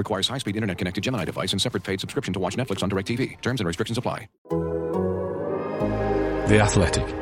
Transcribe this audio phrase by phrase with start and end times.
[0.00, 3.38] Requires high-speed internet-connected Gemini device and separate paid subscription to watch Netflix on DirecTV.
[3.42, 4.28] Terms and restrictions apply.
[6.48, 7.19] The Athletic.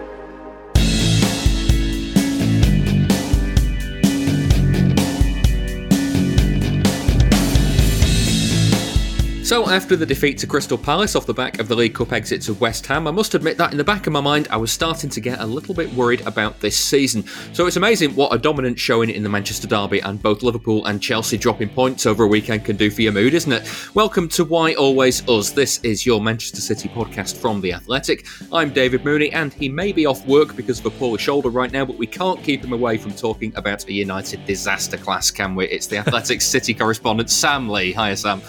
[9.49, 12.43] So, after the defeat to Crystal Palace off the back of the League Cup exit
[12.43, 14.71] to West Ham, I must admit that in the back of my mind, I was
[14.71, 17.25] starting to get a little bit worried about this season.
[17.55, 21.01] So, it's amazing what a dominant showing in the Manchester Derby and both Liverpool and
[21.01, 23.67] Chelsea dropping points over a weekend can do for your mood, isn't it?
[23.95, 25.51] Welcome to Why Always Us.
[25.51, 28.27] This is your Manchester City podcast from The Athletic.
[28.53, 31.73] I'm David Mooney, and he may be off work because of a poor shoulder right
[31.73, 35.55] now, but we can't keep him away from talking about a United disaster class, can
[35.55, 35.67] we?
[35.69, 37.95] It's The Athletic City correspondent, Sam Lee.
[37.95, 38.43] Hiya, Sam.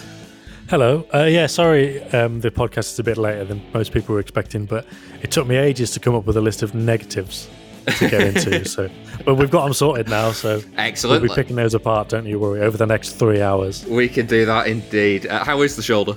[0.69, 1.03] Hello.
[1.11, 4.65] Uh, yeah, sorry, um, the podcast is a bit later than most people were expecting,
[4.65, 4.85] but
[5.23, 7.49] it took me ages to come up with a list of negatives
[7.97, 8.63] to get into.
[8.69, 8.87] so,
[9.25, 10.31] but we've got them sorted now.
[10.31, 11.23] So excellent.
[11.23, 12.09] We'll be picking those apart.
[12.09, 12.61] Don't you worry.
[12.61, 15.25] Over the next three hours, we can do that indeed.
[15.25, 16.13] Uh, how is the shoulder?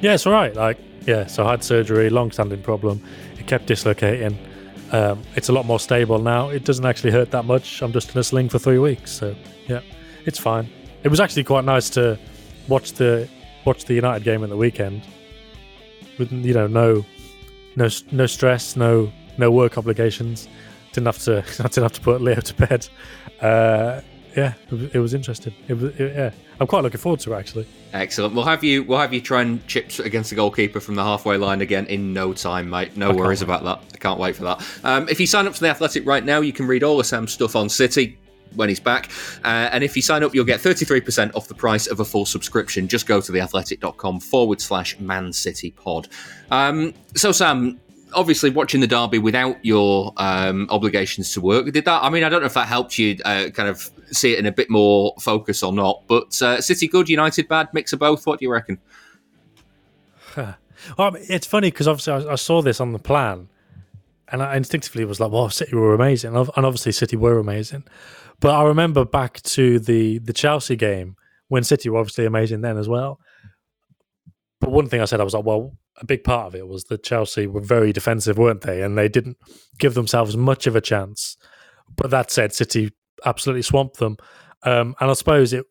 [0.00, 0.54] Yeah, it's all right.
[0.54, 3.02] Like, yeah, so I had surgery, long-standing problem.
[3.36, 4.38] It kept dislocating.
[4.92, 6.50] Um, it's a lot more stable now.
[6.50, 7.82] It doesn't actually hurt that much.
[7.82, 9.34] I'm just in a sling for three weeks, so
[9.66, 9.80] yeah,
[10.24, 10.68] it's fine.
[11.02, 12.16] It was actually quite nice to
[12.68, 13.28] watch the
[13.66, 15.02] watched the United game at the weekend
[16.18, 17.04] with you know no
[17.74, 20.48] no no stress, no no work obligations.
[20.92, 22.88] Didn't have to didn't have to put Leo to bed.
[23.40, 24.00] Uh,
[24.36, 25.54] yeah, it was, it was interesting.
[25.68, 26.30] It was it, yeah.
[26.60, 27.66] I'm quite looking forward to it actually.
[27.92, 28.34] Excellent.
[28.34, 31.36] We'll have you we'll have you try and chips against the goalkeeper from the halfway
[31.36, 32.96] line again in no time, mate.
[32.96, 33.82] No worries about that.
[33.94, 34.66] I can't wait for that.
[34.84, 37.04] Um, if you sign up to the Athletic right now, you can read all the
[37.04, 38.18] Sam stuff on City
[38.54, 39.10] when he's back.
[39.44, 42.26] Uh, and if you sign up, you'll get 33% off the price of a full
[42.26, 42.88] subscription.
[42.88, 46.08] Just go to theathletic.com forward slash Man City Pod.
[46.50, 47.80] Um, so, Sam,
[48.16, 52.28] obviously watching the derby without your um, obligations to work did that i mean i
[52.28, 55.14] don't know if that helped you uh, kind of see it in a bit more
[55.20, 58.50] focus or not but uh, city good united bad mix of both what do you
[58.50, 58.78] reckon
[60.36, 63.48] well, it's funny because obviously I, I, saw this on the plan
[64.28, 67.84] and i instinctively was like well city were amazing and obviously city were amazing
[68.40, 71.16] but I remember back to the the Chelsea game
[71.48, 73.20] when City were obviously amazing then as well.
[74.60, 76.84] But one thing I said, I was like, well, a big part of it was
[76.84, 78.82] that Chelsea were very defensive, weren't they?
[78.82, 79.36] And they didn't
[79.78, 81.36] give themselves much of a chance.
[81.94, 82.90] But that said, City
[83.24, 84.16] absolutely swamped them.
[84.62, 85.64] Um, and I suppose it,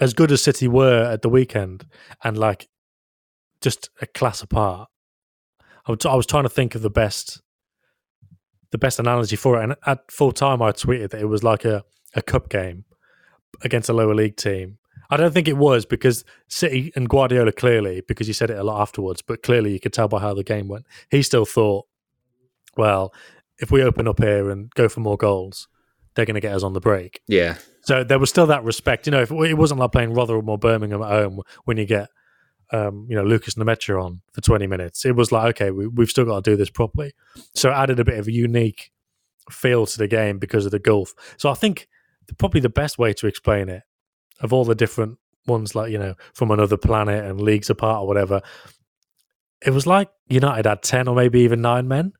[0.00, 1.86] as good as City were at the weekend,
[2.22, 2.68] and like
[3.60, 4.88] just a class apart.
[5.86, 7.40] I was, I was trying to think of the best,
[8.70, 9.64] the best analogy for it.
[9.64, 11.82] And at full time, I tweeted that it was like a
[12.14, 12.84] a cup game
[13.62, 14.78] against a lower league team.
[15.10, 18.64] I don't think it was because City and Guardiola clearly, because he said it a
[18.64, 20.84] lot afterwards, but clearly you could tell by how the game went.
[21.10, 21.86] He still thought,
[22.76, 23.14] well,
[23.58, 25.66] if we open up here and go for more goals,
[26.14, 27.22] they're going to get us on the break.
[27.26, 27.56] Yeah.
[27.82, 29.06] So there was still that respect.
[29.06, 32.10] You know, if it wasn't like playing Rotherham or Birmingham at home when you get,
[32.70, 35.06] um, you know, Lukas Nmecha on for 20 minutes.
[35.06, 37.12] It was like, okay, we, we've still got to do this properly.
[37.54, 38.90] So it added a bit of a unique
[39.50, 41.14] feel to the game because of the gulf.
[41.38, 41.88] So I think
[42.36, 43.82] probably the best way to explain it
[44.40, 48.06] of all the different ones, like you know, from another planet and leagues apart or
[48.06, 48.42] whatever.
[49.64, 52.12] It was like United had ten or maybe even nine men,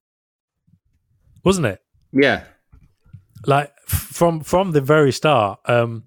[1.44, 1.80] wasn't it?
[2.12, 2.44] Yeah,
[3.46, 5.60] like from from the very start.
[5.66, 6.04] Um,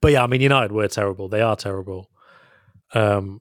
[0.00, 1.28] but yeah, I mean, United were terrible.
[1.28, 2.10] They are terrible.
[2.94, 3.40] Um,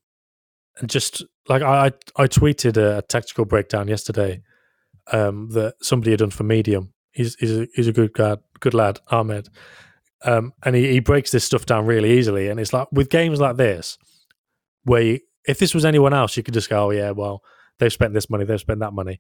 [0.78, 4.42] and just like I, I tweeted a tactical breakdown yesterday
[5.12, 6.94] um, that somebody had done for Medium.
[7.12, 9.50] He's he's a, he's a good guy, good lad, Ahmed.
[10.24, 12.48] Um, and he, he breaks this stuff down really easily.
[12.48, 13.98] And it's like with games like this,
[14.84, 17.42] where you, if this was anyone else, you could just go, oh, yeah, well,
[17.80, 19.20] they've spent this money, they've spent that money.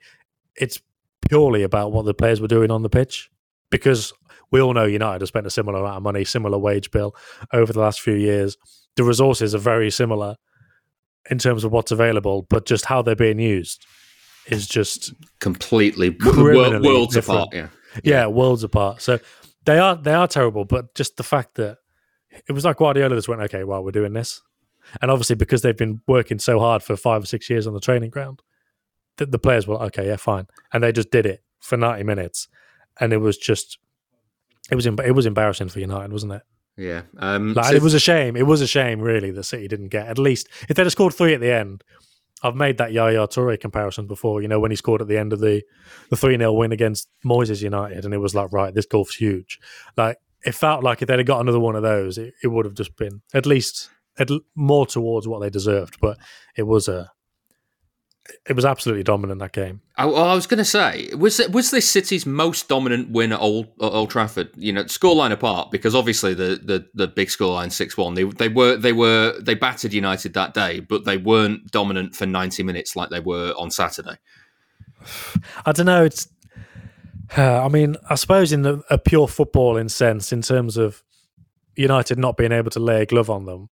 [0.55, 0.79] It's
[1.27, 3.29] purely about what the players were doing on the pitch
[3.69, 4.13] because
[4.51, 7.15] we all know United have spent a similar amount of money, similar wage bill
[7.53, 8.57] over the last few years.
[8.95, 10.35] The resources are very similar
[11.29, 13.85] in terms of what's available, but just how they're being used
[14.47, 16.09] is just completely
[16.83, 17.49] worlds apart.
[17.53, 17.67] Yeah.
[18.03, 19.01] Yeah, worlds apart.
[19.01, 19.19] So
[19.65, 21.77] they are they are terrible, but just the fact that
[22.47, 24.41] it was like Guardiola just went, okay, well, we're doing this,
[25.01, 27.79] and obviously because they've been working so hard for five or six years on the
[27.79, 28.41] training ground,
[29.17, 32.03] the, the players were like, okay, yeah, fine, and they just did it for ninety
[32.03, 32.47] minutes,
[32.99, 33.77] and it was just
[34.71, 36.43] it was it was embarrassing for United, wasn't it?
[36.77, 38.35] Yeah, um, like, so it was a shame.
[38.35, 41.13] It was a shame, really, that City didn't get at least if they'd have scored
[41.13, 41.83] three at the end.
[42.43, 44.41] I've made that Yaya Toure comparison before.
[44.41, 45.61] You know, when he scored at the end of the
[46.09, 49.59] the three 0 win against Moyes United, and it was like, right, this golf's huge.
[49.97, 52.65] Like it felt like if they'd have got another one of those, it, it would
[52.65, 55.97] have just been at least at more towards what they deserved.
[56.01, 56.17] But
[56.55, 57.11] it was a
[58.47, 59.81] it was absolutely dominant that game.
[59.97, 63.39] I, I was going to say, was it, was this City's most dominant win at
[63.39, 64.49] Old, at Old Trafford?
[64.55, 68.13] You know, scoreline apart, because obviously the the, the big scoreline six one.
[68.13, 72.25] They they were they were they battered United that day, but they weren't dominant for
[72.25, 74.17] ninety minutes like they were on Saturday.
[75.65, 76.05] I don't know.
[76.05, 76.27] It's.
[77.37, 81.03] Uh, I mean, I suppose in a, a pure footballing sense, in terms of
[81.75, 83.69] United not being able to lay a glove on them,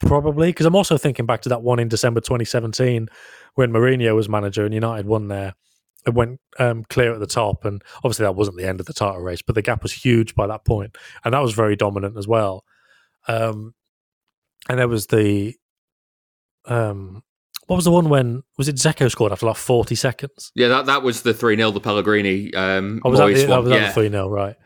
[0.00, 3.08] probably because I'm also thinking back to that one in December 2017
[3.54, 5.54] when Mourinho was manager and United won there.
[6.06, 8.94] It went um, clear at the top, and obviously that wasn't the end of the
[8.94, 12.16] title race, but the gap was huge by that point, and that was very dominant
[12.16, 12.64] as well.
[13.26, 13.74] Um,
[14.68, 15.54] and there was the
[16.66, 17.22] um,
[17.68, 20.52] what was the one when was it Dzeko scored after like 40 seconds?
[20.54, 22.52] Yeah, that, that was the 3 0, the Pellegrini.
[22.54, 23.88] Um, oh, was that, the, that was yeah.
[23.88, 24.56] the 3 0, right?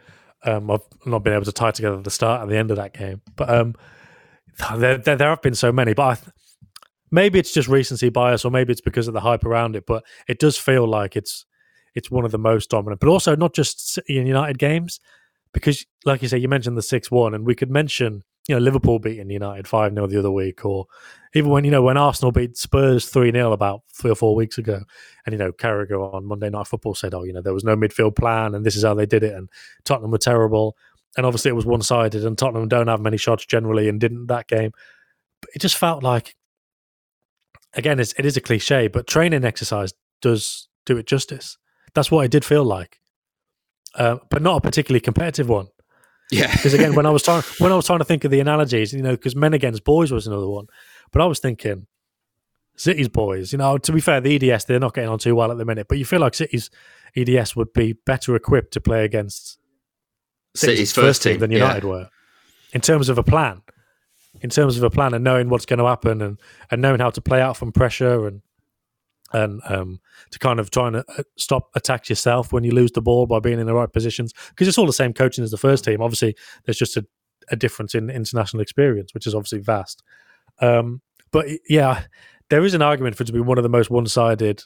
[0.45, 2.95] Um, I've not been able to tie together the start and the end of that
[2.95, 3.21] game.
[3.35, 3.75] But um,
[4.77, 6.31] there, there, there, have been so many, but th-
[7.11, 9.87] maybe it's just recency bias, or maybe it's because of the hype around it.
[9.87, 11.45] But it does feel like it's
[11.95, 13.01] it's one of the most dominant.
[13.01, 15.01] But also not just and United games,
[15.53, 18.61] because like you say, you mentioned the six one, and we could mention you know
[18.61, 20.87] Liverpool beating United five 0 the other week, or
[21.35, 24.59] even when you know when Arsenal beat Spurs three 0 about three or four weeks
[24.59, 24.83] ago,
[25.25, 27.77] and you know Carragher on Monday Night Football said, "Oh, you know there was no
[27.77, 29.49] midfield plan, and this is how they did it," and
[29.85, 30.77] Tottenham were terrible
[31.17, 34.27] and obviously it was one sided, and Tottenham don't have many shots generally, and didn't
[34.27, 34.73] that game.
[35.41, 36.37] But it just felt like,
[37.75, 41.59] again, it's, it is a cliche, but training exercise does do it justice.
[41.95, 43.01] That's what it did feel like,
[43.95, 45.69] uh, but not a particularly competitive one.
[46.31, 48.41] Yeah, because again, when I was trying when I was trying to think of the
[48.41, 50.67] analogies, you know, because men against boys was another one,
[51.13, 51.87] but I was thinking
[52.77, 53.53] City's boys.
[53.53, 55.65] You know, to be fair, the EDS they're not getting on too well at the
[55.65, 56.71] minute, but you feel like City's
[57.17, 59.59] EDS would be better equipped to play against
[60.55, 61.89] City's first team than United yeah.
[61.89, 62.09] were
[62.73, 63.63] in terms of a plan.
[64.41, 66.39] In terms of a plan and knowing what's going to happen and,
[66.71, 68.43] and knowing how to play out from pressure and
[69.35, 70.01] and um,
[70.31, 73.41] to kind of trying to uh, stop attacks yourself when you lose the ball by
[73.41, 76.03] being in the right positions because it's all the same coaching as the first team.
[76.03, 77.07] Obviously, there's just a,
[77.51, 80.03] a difference in international experience, which is obviously vast.
[80.61, 81.01] Um,
[81.31, 82.03] but yeah,
[82.51, 84.65] there is an argument for it to be one of the most one-sided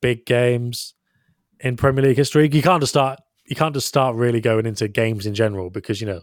[0.00, 0.94] big games
[1.58, 2.48] in Premier League history.
[2.52, 6.00] You can't just start you can't just start really going into games in general because
[6.00, 6.20] you know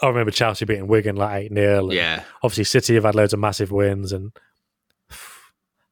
[0.00, 2.24] I remember Chelsea beating Wigan like eight 0 Yeah.
[2.42, 4.32] Obviously, City have had loads of massive wins, and
[5.10, 5.14] I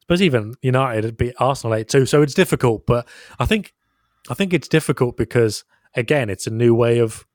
[0.01, 2.05] suppose even United beat Arsenal eight two.
[2.05, 3.07] So it's difficult, but
[3.39, 3.73] I think
[4.29, 5.63] I think it's difficult because
[5.95, 7.25] again, it's a new way of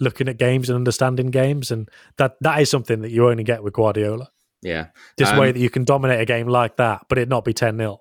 [0.00, 1.88] looking at games and understanding games, and
[2.18, 4.28] that that is something that you only get with Guardiola.
[4.62, 7.44] Yeah, this um, way that you can dominate a game like that, but it not
[7.44, 8.00] be ten 0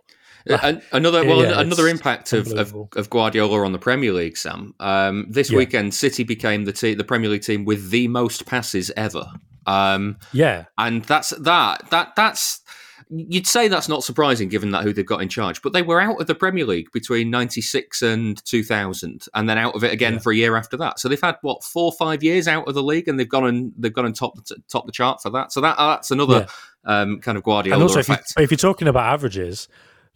[0.92, 4.74] another well, yeah, another impact of, of, of, Guardiola on the Premier League, Sam.
[4.80, 5.58] Um, this yeah.
[5.58, 9.26] weekend, City became the te- the Premier League team with the most passes ever.
[9.66, 12.62] Um, yeah, and that's that that that's
[13.10, 16.02] you'd say that's not surprising given that who they've got in charge, but they were
[16.02, 20.14] out of the Premier League between '96 and 2000, and then out of it again
[20.14, 20.20] yeah.
[20.20, 21.00] for a year after that.
[21.00, 23.74] So they've had what four, five years out of the league, and they've gone and
[23.78, 24.38] they've gone and top
[24.70, 25.52] top the chart for that.
[25.52, 26.48] So that that's another
[26.86, 27.02] yeah.
[27.02, 28.32] um, kind of Guardiola and also effect.
[28.32, 29.68] If, you, if you're talking about averages,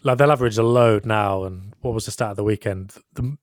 [0.03, 1.43] like they'll average a load now.
[1.43, 2.93] And what was the start of the weekend?
[3.13, 3.37] The,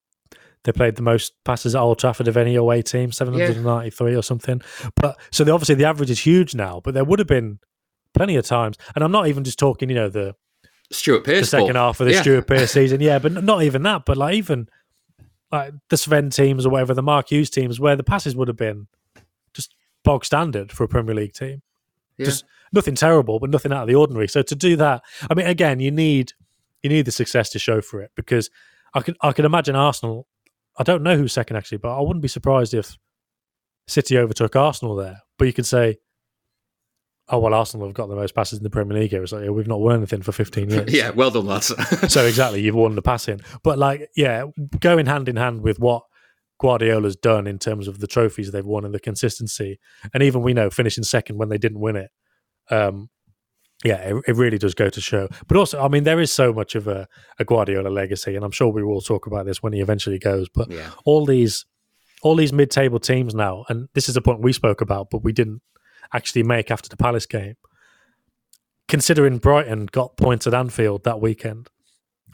[0.64, 4.19] they played the most passes at Old Trafford of any away team, 793 yeah.
[4.19, 4.61] or something.
[4.97, 7.61] But so the, obviously the average is huge now, but there would have been
[8.14, 8.76] plenty of times.
[8.95, 10.35] And I'm not even just talking, you know, the
[10.90, 11.87] Stuart Pearce the second ball.
[11.87, 12.23] half of the yeah.
[12.23, 13.00] Stuart Pearce season.
[13.00, 14.04] Yeah, but not even that.
[14.04, 14.69] But like even
[15.52, 18.57] like the Sven teams or whatever, the Mark Hughes teams, where the passes would have
[18.57, 18.88] been
[19.54, 21.62] just bog standard for a Premier League team.
[22.19, 22.26] Yeah.
[22.26, 24.28] Just nothing terrible, but nothing out of the ordinary.
[24.28, 26.33] So to do that, I mean, again, you need
[26.83, 28.50] you need the success to show for it because
[28.95, 30.26] I can I can imagine Arsenal.
[30.78, 32.97] I don't know who's second actually, but I wouldn't be surprised if
[33.88, 35.23] City overtook Arsenal there.
[35.38, 35.99] But you could say,
[37.28, 39.23] oh well, Arsenal have got the most passes in the Premier League here.
[39.23, 40.92] It's like yeah, we've not won anything for fifteen years.
[40.92, 41.66] yeah, well done, lads.
[42.12, 43.40] so exactly, you've won the passing.
[43.62, 44.45] But like, yeah,
[44.80, 46.04] going hand in hand with what
[46.59, 49.78] Guardiola's done in terms of the trophies they've won and the consistency,
[50.14, 52.11] and even we know finishing second when they didn't win it.
[52.71, 53.11] Um,
[53.85, 55.28] yeah, it, it, really does go to show.
[55.47, 57.06] But also, I mean, there is so much of a,
[57.38, 60.49] a, Guardiola legacy, and I'm sure we will talk about this when he eventually goes.
[60.49, 60.90] But yeah.
[61.04, 61.66] all these,
[62.23, 65.33] all these mid-table teams now, and this is a point we spoke about, but we
[65.33, 65.61] didn't
[66.12, 67.54] actually make after the Palace game.
[68.88, 71.68] Considering Brighton got points at Anfield that weekend,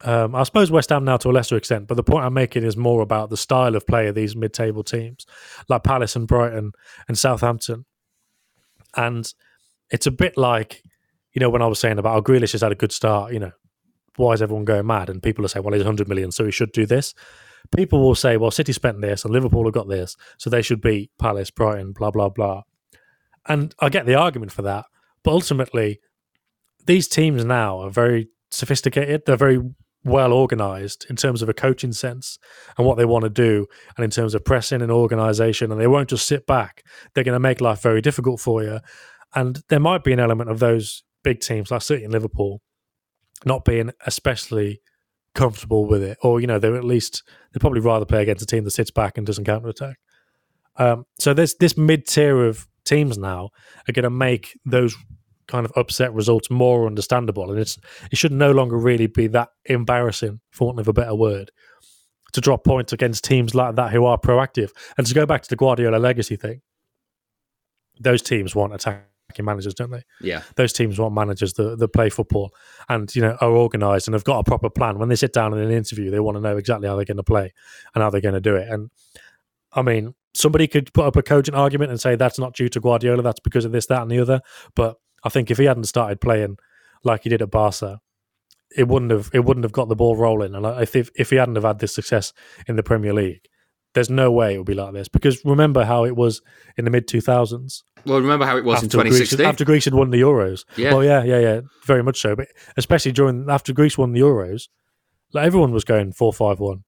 [0.05, 2.65] um, I suppose West Ham now to a lesser extent, but the point I'm making
[2.65, 5.27] is more about the style of play of these mid-table teams,
[5.69, 6.73] like Palace and Brighton
[7.09, 7.85] and Southampton,
[8.97, 9.33] and
[9.91, 10.83] it's a bit like
[11.33, 13.39] you know, when I was saying about, oh, Grealish has had a good start, you
[13.39, 13.53] know,
[14.17, 15.09] why is everyone going mad?
[15.09, 17.15] And people are saying, well, he's 100 million, so he should do this.
[17.75, 20.81] People will say, well, City spent this and Liverpool have got this, so they should
[20.81, 22.63] beat Palace, Brighton, blah, blah, blah.
[23.47, 24.85] And I get the argument for that.
[25.25, 26.01] But ultimately,
[26.87, 29.23] these teams now are very sophisticated.
[29.25, 29.61] They're very
[30.05, 32.39] well organized in terms of a coaching sense
[32.77, 35.71] and what they want to do, and in terms of pressing and organization.
[35.71, 36.85] And they won't just sit back.
[37.15, 38.81] They're going to make life very difficult for you.
[39.35, 42.61] And there might be an element of those big teams like City and Liverpool
[43.45, 44.81] not being especially
[45.35, 48.47] comfortable with it, or you know, they're at least they'd probably rather play against a
[48.47, 49.97] team that sits back and doesn't counter attack.
[50.77, 53.51] Um, so there's this mid tier of teams now
[53.89, 54.97] are going to make those
[55.49, 57.79] kind of upset results more understandable, and it's
[58.11, 61.51] it should no longer really be that embarrassing, for want of a better word,
[62.33, 64.71] to drop points against teams like that who are proactive.
[64.97, 66.61] And to go back to the Guardiola legacy thing,
[68.01, 70.03] those teams want attacking managers, don't they?
[70.21, 70.43] Yeah.
[70.57, 72.53] Those teams want managers that, that play football
[72.89, 74.99] and you know are organised and have got a proper plan.
[74.99, 77.17] When they sit down in an interview, they want to know exactly how they're going
[77.17, 77.53] to play
[77.95, 78.69] and how they're going to do it.
[78.69, 78.91] And
[79.73, 82.81] I mean, somebody could put up a cogent argument and say that's not due to
[82.81, 84.41] Guardiola, that's because of this, that, and the other.
[84.75, 86.59] But I think if he hadn't started playing
[87.05, 88.01] like he did at Barca,
[88.77, 90.55] it wouldn't have it wouldn't have got the ball rolling.
[90.55, 92.33] And if if he hadn't have had this success
[92.67, 93.49] in the Premier League,
[93.95, 95.09] there's no way it would be like this.
[95.09, 96.41] Because remember how it was
[96.77, 97.83] in the mid 2000s.
[98.07, 99.47] Well, remember how it was in After Greece, 2016?
[99.47, 100.65] after Greece had won the Euros.
[100.77, 100.95] Yeah.
[100.95, 102.35] Well, yeah, yeah, yeah, very much so.
[102.35, 104.69] But especially during after Greece won the Euros,
[105.33, 106.85] like everyone was going four five one.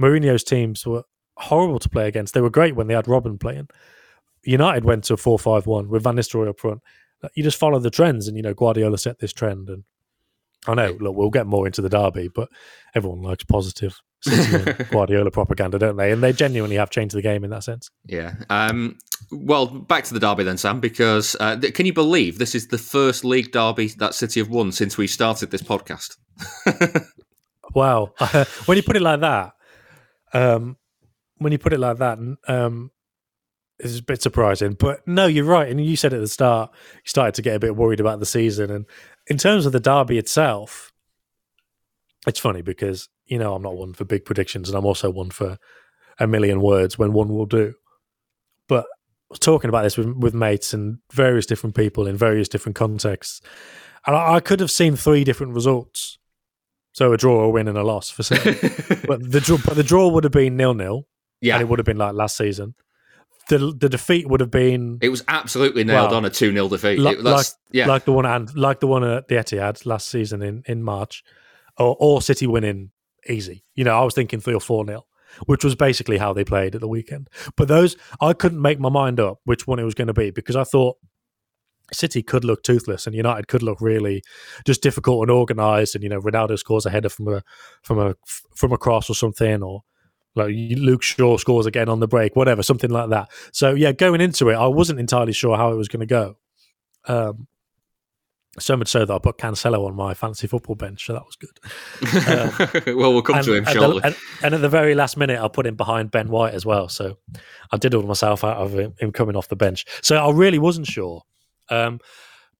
[0.00, 1.04] Mourinho's teams were
[1.36, 2.34] horrible to play against.
[2.34, 3.68] They were great when they had Robben playing.
[4.44, 6.80] United went to four five one with Van Nistelrooy up front.
[7.34, 9.68] You just follow the trends, and you know Guardiola set this trend.
[9.68, 9.84] And
[10.66, 12.48] I know, look, we'll get more into the derby, but
[12.94, 14.00] everyone likes positive
[14.90, 16.12] Guardiola propaganda, don't they?
[16.12, 17.90] And they genuinely have changed the game in that sense.
[18.06, 18.34] Yeah.
[18.50, 18.98] Um,
[19.30, 22.68] well, back to the derby then, Sam, because uh, th- can you believe this is
[22.68, 26.16] the first league derby that City have won since we started this podcast?
[27.74, 28.12] Wow.
[28.66, 29.52] when you put it like that,
[30.32, 30.76] um,
[31.38, 32.90] when you put it like that, um,
[33.78, 34.74] it's a bit surprising.
[34.74, 35.68] But no, you're right.
[35.68, 38.26] And you said at the start, you started to get a bit worried about the
[38.26, 38.70] season.
[38.70, 38.86] And
[39.26, 40.92] in terms of the derby itself,
[42.26, 45.30] it's funny because, you know, I'm not one for big predictions and I'm also one
[45.30, 45.58] for
[46.18, 47.72] a million words when one will do.
[48.68, 48.84] But
[49.40, 53.40] talking about this with, with mates and various different people in various different contexts.
[54.06, 56.18] And I, I could have seen three different results.
[56.92, 58.52] So a draw, a win, and a loss for City.
[59.08, 61.06] but the draw, but the draw would have been nil nil,
[61.40, 61.54] Yeah.
[61.54, 62.74] and it would have been like last season.
[63.48, 66.68] The the defeat would have been It was absolutely nailed Well, on a 2 0
[66.68, 66.98] defeat.
[66.98, 67.86] li- It- like yeah.
[67.88, 71.24] like the one and like the one at the Etihad last season in in March,
[71.78, 72.90] or, or City winning
[73.28, 73.64] easy.
[73.74, 75.06] You know, I was thinking three or four nil,
[75.46, 77.28] which was basically how they played at the weekend.
[77.56, 80.30] But those I couldn't make my mind up which one it was going to be
[80.30, 80.96] because I thought
[81.92, 84.22] City could look toothless and United could look really
[84.66, 85.94] just difficult and organised.
[85.94, 87.42] And you know, Ronaldo scores a header from a
[87.82, 88.14] from a
[88.54, 89.82] from a cross or something, or
[90.34, 93.30] like Luke Shaw scores again on the break, whatever, something like that.
[93.52, 96.36] So yeah, going into it, I wasn't entirely sure how it was going to go.
[97.06, 97.48] Um,
[98.58, 101.36] so much so that I put Cancelo on my fantasy football bench, so that was
[101.36, 102.86] good.
[102.96, 104.00] well, we'll come And, to him the, shortly.
[104.04, 106.88] and, and at the very last minute, I put him behind Ben White as well.
[106.88, 107.16] So
[107.70, 109.86] I diddled myself out of him, him coming off the bench.
[110.02, 111.22] So I really wasn't sure.
[111.70, 111.98] Um,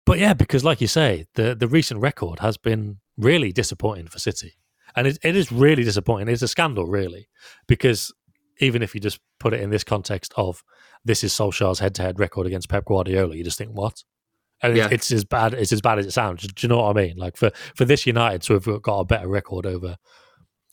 [0.06, 4.18] but yeah, because like you say, the the recent record has been really disappointing for
[4.18, 4.54] City,
[4.96, 6.28] and it, it is really disappointing.
[6.28, 7.28] It's a scandal, really,
[7.68, 8.12] because
[8.58, 10.64] even if you just put it in this context of
[11.04, 14.02] this is Solskjaer's head to head record against Pep Guardiola, you just think what?
[14.62, 14.88] And Yeah.
[14.92, 15.54] it's, as bad.
[15.54, 16.42] It's as bad as it sounds.
[16.46, 17.16] Do you know what I mean?
[17.16, 19.96] Like for for this United to have got a better record over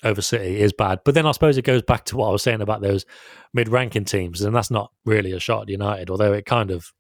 [0.04, 1.00] over City is bad.
[1.04, 3.06] But then I suppose it goes back to what I was saying about those
[3.54, 6.92] mid ranking teams, and that's not really a shot at United, although it kind of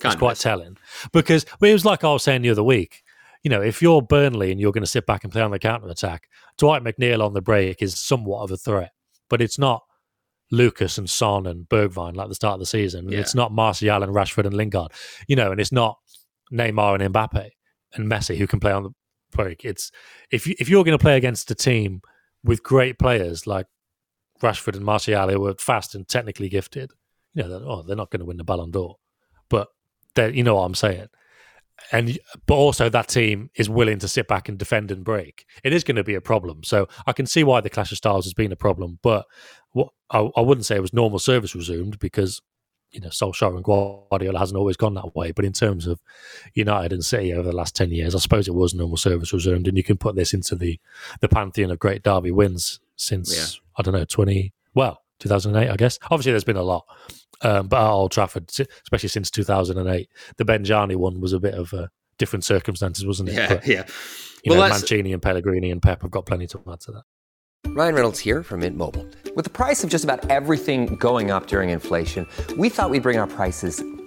[0.00, 0.38] Kind it's of quite is.
[0.40, 0.76] telling
[1.12, 3.02] because well, it was like I was saying the other week.
[3.44, 5.58] You know, if you're Burnley and you're going to sit back and play on the
[5.60, 6.24] counter attack,
[6.56, 8.90] Dwight McNeil on the break is somewhat of a threat,
[9.30, 9.82] but it's not
[10.50, 13.08] Lucas and Son and Bergwijn like the start of the season.
[13.08, 13.20] Yeah.
[13.20, 14.92] It's not Martial and Rashford and Lingard.
[15.26, 15.98] You know, and it's not
[16.52, 17.50] Neymar and Mbappe
[17.94, 18.90] and Messi who can play on the
[19.30, 19.64] break.
[19.64, 19.90] It's
[20.30, 22.00] if you, if you're going to play against a team
[22.42, 23.66] with great players like
[24.42, 26.92] Rashford and Martial who are fast and technically gifted,
[27.34, 28.96] you know, they're, oh, they're not going to win the Ballon d'Or,
[29.48, 29.68] but
[30.16, 31.08] you know what I'm saying.
[31.92, 35.46] And but also that team is willing to sit back and defend and break.
[35.64, 36.64] It is going to be a problem.
[36.64, 38.98] So I can see why the clash of styles has been a problem.
[39.02, 39.26] But
[39.72, 42.42] what I, I wouldn't say it was normal service resumed because
[42.90, 45.32] you know Solskjaer and Guardiola hasn't always gone that way.
[45.32, 46.00] But in terms of
[46.54, 49.68] United and City over the last ten years, I suppose it was normal service resumed,
[49.68, 50.80] and you can put this into the
[51.20, 53.60] the pantheon of great derby wins since Yeah.
[53.76, 55.98] I don't know twenty well 2008, I guess.
[56.10, 56.84] Obviously, there's been a lot,
[57.42, 61.72] um, but at Old Trafford, especially since 2008, the Benjani one was a bit of
[61.72, 63.34] a different circumstances, wasn't it?
[63.34, 63.84] Yeah, But, yeah.
[64.44, 66.92] You Well, know, let's- Mancini and Pellegrini and Pep have got plenty to add to
[66.92, 67.02] that.
[67.66, 69.06] Ryan Reynolds here from Mint Mobile.
[69.34, 73.18] With the price of just about everything going up during inflation, we thought we'd bring
[73.18, 73.82] our prices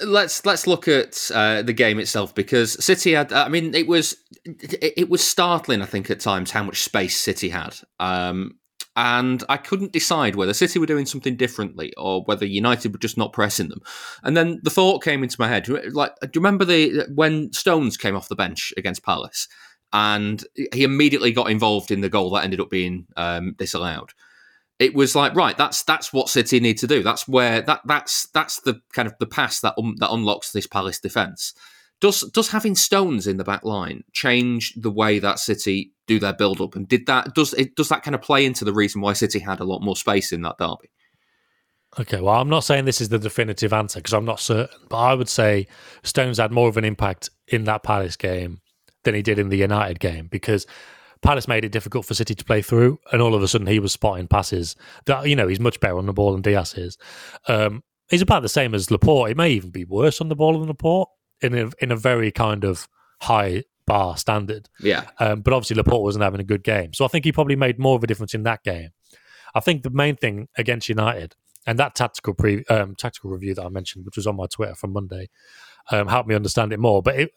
[0.00, 3.32] Let's let's look at uh, the game itself because City had.
[3.32, 5.82] I mean, it was it, it was startling.
[5.82, 8.58] I think at times how much space City had, um,
[8.96, 13.18] and I couldn't decide whether City were doing something differently or whether United were just
[13.18, 13.80] not pressing them.
[14.22, 17.96] And then the thought came into my head: like, do you remember the when Stones
[17.96, 19.48] came off the bench against Palace?
[19.92, 24.10] And he immediately got involved in the goal that ended up being um, disallowed
[24.78, 27.02] it was like right that's that's what city need to do.
[27.02, 30.66] That's where that that's that's the kind of the pass that um, that unlocks this
[30.66, 31.54] palace defense.
[32.00, 36.34] Does does having stones in the back line change the way that city do their
[36.34, 39.00] build up and did that does it does that kind of play into the reason
[39.00, 40.90] why city had a lot more space in that derby?
[41.98, 44.96] Okay, well, I'm not saying this is the definitive answer because I'm not certain, but
[44.96, 45.68] I would say
[46.02, 48.60] Stones had more of an impact in that Palace game
[49.04, 50.66] than he did in the United game because
[51.24, 53.78] Palace made it difficult for City to play through, and all of a sudden he
[53.78, 54.76] was spotting passes
[55.06, 56.98] that you know he's much better on the ball than Dias is.
[57.48, 59.28] Um, he's about the same as Laporte.
[59.28, 61.08] He may even be worse on the ball than Laporte
[61.40, 62.86] in a in a very kind of
[63.22, 64.68] high bar standard.
[64.80, 67.56] yeah Um, but obviously Laporte wasn't having a good game, so I think he probably
[67.56, 68.90] made more of a difference in that game.
[69.54, 73.64] I think the main thing against United and that tactical pre um, tactical review that
[73.64, 75.28] I mentioned, which was on my Twitter from Monday,
[75.90, 77.02] um, helped me understand it more.
[77.02, 77.30] But it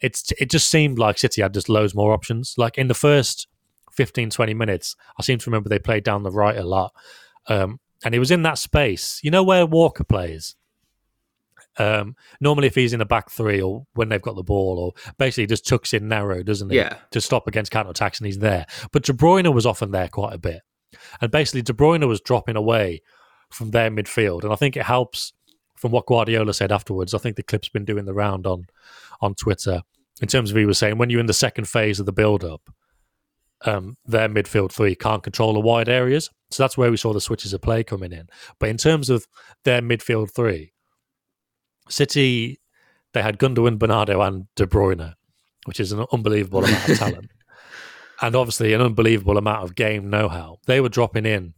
[0.00, 2.54] it's it just seemed like City had just loads more options.
[2.56, 3.48] Like in the first
[3.92, 6.94] 15, 20 minutes, I seem to remember they played down the right a lot,
[7.48, 9.20] um, and it was in that space.
[9.22, 10.56] You know where Walker plays.
[11.78, 15.12] Um, normally, if he's in the back three or when they've got the ball, or
[15.18, 16.76] basically just tucks in narrow, doesn't he?
[16.76, 16.96] Yeah.
[17.12, 18.66] To stop against counter attacks, and he's there.
[18.92, 20.60] But De Bruyne was often there quite a bit,
[21.20, 23.02] and basically De Bruyne was dropping away
[23.50, 25.32] from their midfield, and I think it helps.
[25.82, 28.66] From what Guardiola said afterwards, I think the clip's been doing the round on
[29.20, 29.82] on Twitter.
[30.20, 32.44] In terms of he was saying, when you're in the second phase of the build
[32.44, 32.70] up,
[33.64, 36.30] um, their midfield three can't control the wide areas.
[36.52, 38.28] So that's where we saw the switches of play coming in.
[38.60, 39.26] But in terms of
[39.64, 40.72] their midfield three,
[41.88, 42.60] City,
[43.12, 45.14] they had Gundogan, Bernardo, and De Bruyne,
[45.64, 47.30] which is an unbelievable amount of talent.
[48.20, 50.58] And obviously, an unbelievable amount of game know how.
[50.66, 51.54] They were dropping in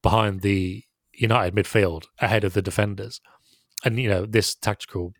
[0.00, 0.84] behind the
[1.18, 3.20] United midfield ahead of the defenders.
[3.84, 5.12] And, you know, this tactical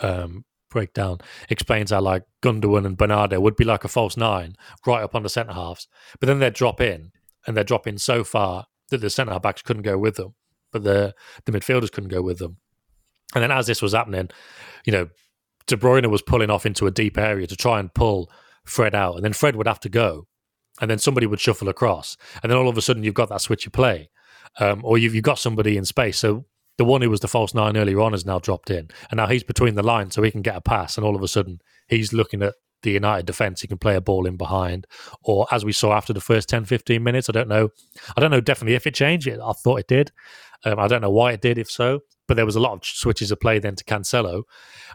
[0.00, 5.02] um, breakdown explains how, like, Gundogan and Bernardo would be like a false nine right
[5.02, 5.88] up on the centre halves.
[6.18, 7.12] But then they'd drop in,
[7.46, 10.34] and they'd drop in so far that the centre backs couldn't go with them,
[10.72, 12.56] but the, the midfielders couldn't go with them.
[13.34, 14.30] And then as this was happening,
[14.84, 15.08] you know,
[15.66, 18.30] De Bruyne was pulling off into a deep area to try and pull
[18.64, 19.14] Fred out.
[19.14, 20.26] And then Fred would have to go.
[20.80, 22.16] And then somebody would shuffle across.
[22.42, 24.10] And then all of a sudden you've got that switch of play.
[24.58, 26.18] Um, or you've, you've got somebody in space.
[26.18, 26.44] So
[26.76, 28.88] the one who was the false nine earlier on has now dropped in.
[29.10, 30.96] And now he's between the lines so he can get a pass.
[30.96, 33.60] And all of a sudden he's looking at the United defence.
[33.60, 34.86] He can play a ball in behind.
[35.22, 37.68] Or as we saw after the first 10, 15 minutes, I don't know.
[38.16, 39.38] I don't know definitely if it changed it.
[39.42, 40.10] I thought it did.
[40.64, 42.00] Um, I don't know why it did, if so.
[42.26, 44.42] But there was a lot of switches of play then to Cancelo.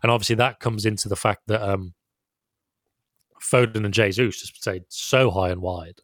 [0.01, 1.93] And obviously that comes into the fact that um,
[3.41, 6.01] Foden and Jesus just stayed so high and wide,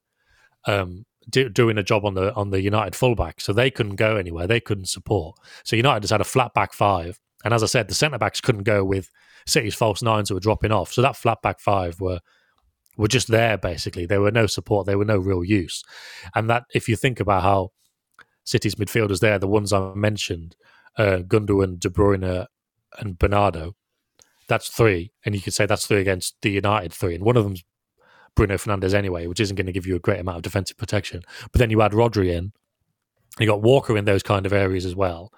[0.68, 4.18] um, do, doing a job on the on the United fullback, so they couldn't go
[4.18, 4.48] anywhere.
[4.48, 5.38] They couldn't support.
[5.64, 8.42] So United just had a flat back five, and as I said, the centre backs
[8.42, 9.10] couldn't go with
[9.46, 10.92] City's false nines who were dropping off.
[10.92, 12.20] So that flat back five were
[12.98, 14.06] were just there basically.
[14.06, 14.86] There were no support.
[14.86, 15.84] There were no real use,
[16.36, 17.72] and that if you think about how
[18.44, 20.56] City's midfielders there, the ones I mentioned,
[20.98, 22.48] uh, Gundogan, De Bruyne,
[23.00, 23.76] and Bernardo.
[24.48, 27.44] That's three, and you could say that's three against the United three, and one of
[27.44, 27.64] them's
[28.36, 31.22] Bruno Fernandes anyway, which isn't going to give you a great amount of defensive protection.
[31.52, 32.54] But then you add Rodri in,
[33.40, 35.32] you got Walker in those kind of areas as well.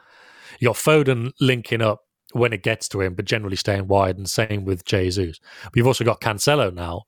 [0.60, 2.02] You got Foden linking up
[2.34, 5.40] when it gets to him, but generally staying wide, and same with Jesus.
[5.64, 7.04] But you've also got Cancelo now,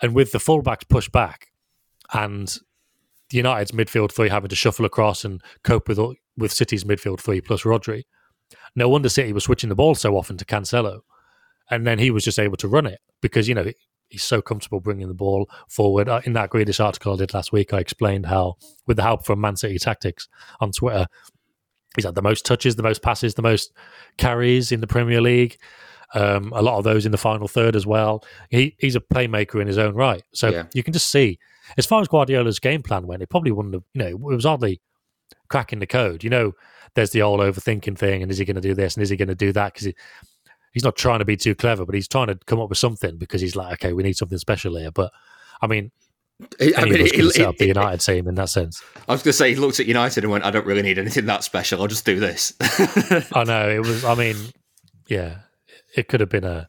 [0.00, 1.48] and with the fullbacks pushed back,
[2.12, 2.48] and
[3.30, 5.98] the United's midfield three having to shuffle across and cope with
[6.36, 8.04] with City's midfield three plus Rodri.
[8.74, 11.00] No wonder City was switching the ball so often to Cancelo,
[11.70, 13.64] and then he was just able to run it because you know
[14.08, 16.08] he's so comfortable bringing the ball forward.
[16.08, 19.24] Uh, in that Grealish article I did last week, I explained how, with the help
[19.24, 20.28] from Man City Tactics
[20.60, 21.06] on Twitter,
[21.96, 23.72] he's had the most touches, the most passes, the most
[24.16, 25.58] carries in the Premier League.
[26.14, 28.24] Um, a lot of those in the final third as well.
[28.48, 30.22] He, he's a playmaker in his own right.
[30.32, 30.64] So Yeah.
[30.72, 31.38] you can just see,
[31.76, 34.46] as far as Guardiola's game plan went, it probably wouldn't have, you know, it was
[34.46, 34.80] oddly
[35.48, 36.22] cracking the code.
[36.22, 36.52] You know,
[36.94, 39.16] there's the old overthinking thing, and is he going to do this and is he
[39.16, 39.74] going to do that?
[39.74, 39.94] Because he,
[40.76, 43.16] he's not trying to be too clever, but he's trying to come up with something
[43.16, 44.90] because he's like, okay, we need something special here.
[44.90, 45.10] But
[45.62, 45.90] I mean,
[46.60, 48.82] I mean, of us it- can set up the it- United team in that sense.
[49.08, 50.98] I was going to say, he looked at United and went, I don't really need
[50.98, 51.80] anything that special.
[51.80, 52.52] I'll just do this.
[53.32, 54.04] I know it was.
[54.04, 54.36] I mean,
[55.08, 55.38] yeah,
[55.94, 56.68] it could have been a.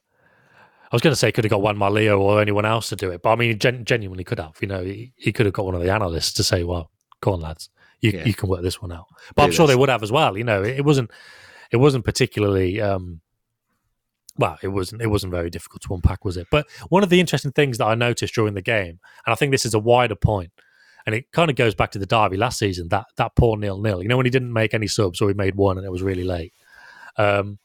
[0.90, 3.12] I was going to say could have got Juanma Lillo or anyone else to do
[3.12, 4.56] it, but I mean, gen- genuinely could have.
[4.62, 7.34] You know, he, he could have got one of the analysts to say, "Well, go
[7.34, 7.68] on, lads,
[8.00, 8.24] you Yeah.
[8.24, 10.38] you can work this one out." But Do I'm sure they would have as well.
[10.38, 11.12] You know, it, it wasn't
[11.72, 12.80] it wasn't particularly.
[12.80, 13.20] um
[14.38, 15.02] well, it wasn't.
[15.02, 16.48] It wasn't very difficult to unpack, was it?
[16.52, 19.52] But one of the interesting things that I noticed during the game, and I think
[19.52, 20.52] this is a wider point,
[21.06, 22.90] and it kind of goes back to the derby last season.
[22.90, 24.02] That that poor nil nil.
[24.02, 26.04] You know, when he didn't make any subs or he made one and it was
[26.04, 26.54] really late.
[27.18, 27.60] Um,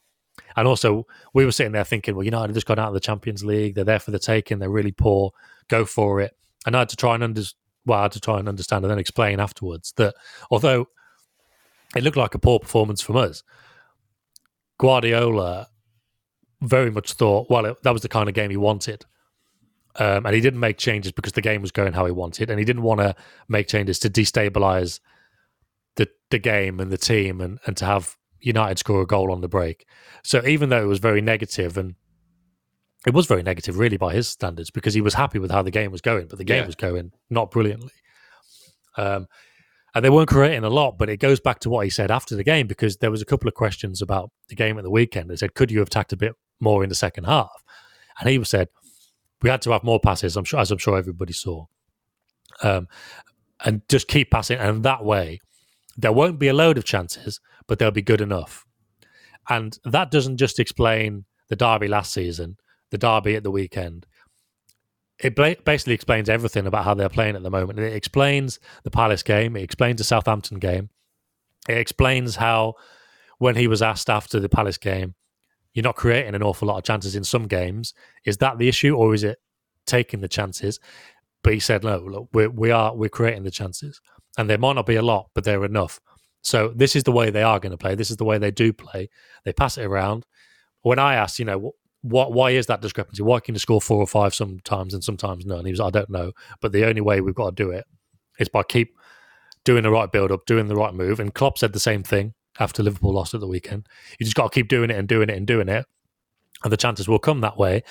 [0.57, 3.45] and also, we were sitting there thinking, well, United just got out of the Champions
[3.45, 3.75] League.
[3.75, 4.59] They're there for the taking.
[4.59, 5.33] They're really poor.
[5.69, 6.37] Go for it.
[6.67, 7.43] And I had to try and under,
[7.85, 10.15] well, I had to try and understand and then explain afterwards that
[10.51, 10.87] although
[11.97, 13.43] it looked like a poor performance from us,
[14.79, 15.69] Guardiola
[16.63, 19.05] very much thought, well, it, that was the kind of game he wanted.
[19.97, 22.59] Um, and he didn't make changes because the game was going how he wanted, and
[22.59, 23.15] he didn't want to
[23.49, 25.01] make changes to destabilize
[25.97, 29.43] the the game and the team, and and to have United score a goal on
[29.43, 29.87] the break.
[30.25, 31.97] So even though it was very negative, and
[33.07, 35.71] it was very negative, really by his standards, because he was happy with how the
[35.71, 36.67] game was going, but the game Yeah.
[36.67, 37.93] was going not brilliantly.
[38.97, 39.27] Um,
[39.95, 42.35] and they weren't creating a lot, but it goes back to what he said after
[42.35, 45.29] the game because there was a couple of questions about the game at the weekend.
[45.29, 47.63] They said, "Could you have tacked a bit more in the second half?"
[48.19, 48.69] And he said,
[49.43, 51.67] "We had to have more passes." I'm sure, as I'm sure everybody saw,
[52.63, 52.89] um,
[53.65, 55.41] and just keep passing, and that way,
[55.97, 58.65] there won't be a load of chances, but they'll be good enough.
[59.49, 62.57] And that doesn't just explain the derby last season,
[62.91, 64.07] the derby at the weekend.
[65.19, 67.79] It ba- basically explains everything about how they're playing at the moment.
[67.79, 69.57] It explains the Palace game.
[69.57, 70.91] It explains the Southampton game.
[71.69, 72.75] It explains how,
[73.39, 75.15] when he was asked after the Palace game,
[75.75, 77.95] you're not creating an awful lot of chances in some games.
[78.25, 79.39] Is that the issue, or is it
[79.87, 80.79] taking the chances?
[81.43, 84.01] But he said, no, look, we're, we are we're creating the chances,
[84.39, 86.01] and there might not be a lot, but they're enough.
[86.43, 87.95] So this is the way they are going to play.
[87.95, 89.09] This is the way they do play.
[89.45, 90.27] They pass it around.
[90.83, 93.23] When I asked, you know, what, why is that discrepancy?
[93.23, 95.65] Why can you score four or five sometimes and sometimes none?
[95.65, 97.85] He was, I don't know, but the only way we've got to do it
[98.41, 98.97] is by keep
[99.65, 101.21] doing the right build up, doing the right move.
[101.21, 103.89] And Klopp said the same thing after Liverpool lost at the weekend.
[104.19, 105.87] You just got to keep doing it and doing it and doing it,
[106.63, 107.83] and the chances will come that way.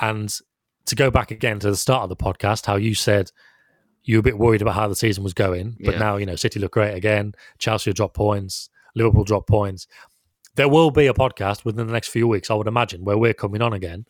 [0.00, 0.32] And
[0.86, 3.30] to go back again to the start of the podcast, how you said
[4.04, 6.00] you were a bit worried about how the season was going, but Yeah.
[6.00, 7.34] now you know City look great again.
[7.58, 8.68] Chelsea drop points.
[8.94, 9.86] Liverpool drop points.
[10.56, 13.32] There will be a podcast within the next few weeks, I would imagine, where we're
[13.32, 14.04] coming on again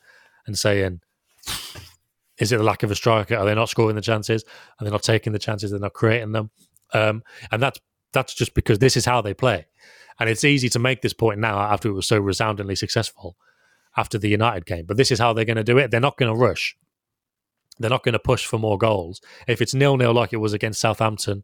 [0.46, 1.02] and saying,
[2.38, 3.36] "Is it the lack of a striker?
[3.36, 4.44] Are they not scoring the chances?
[4.80, 5.70] Are they not taking the chances?
[5.70, 6.50] They're not creating them."
[6.92, 7.78] Um, and that's
[8.12, 9.66] that's just because this is how they play,
[10.18, 13.36] and it's easy to make this point now after it was so resoundingly successful
[13.96, 14.86] after the United game.
[14.86, 15.90] But this is how they're going to do it.
[15.90, 16.76] They're not going to rush.
[17.78, 19.20] They're not going to push for more goals.
[19.46, 21.42] If it's nil nil like it was against Southampton,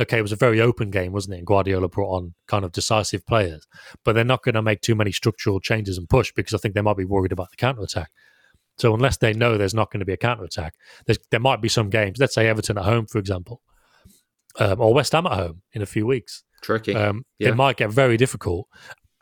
[0.00, 1.38] okay, it was a very open game, wasn't it?
[1.38, 3.66] And Guardiola brought on kind of decisive players,
[4.04, 6.74] but they're not going to make too many structural changes and push because I think
[6.74, 8.10] they might be worried about the counter attack.
[8.78, 10.74] So unless they know there's not going to be a counter attack,
[11.30, 12.18] there might be some games.
[12.18, 13.60] Let's say Everton at home, for example,
[14.58, 16.42] um, or West Ham at home in a few weeks.
[16.62, 16.94] Tricky.
[16.94, 17.50] Um, Yeah.
[17.50, 18.66] It might get very difficult,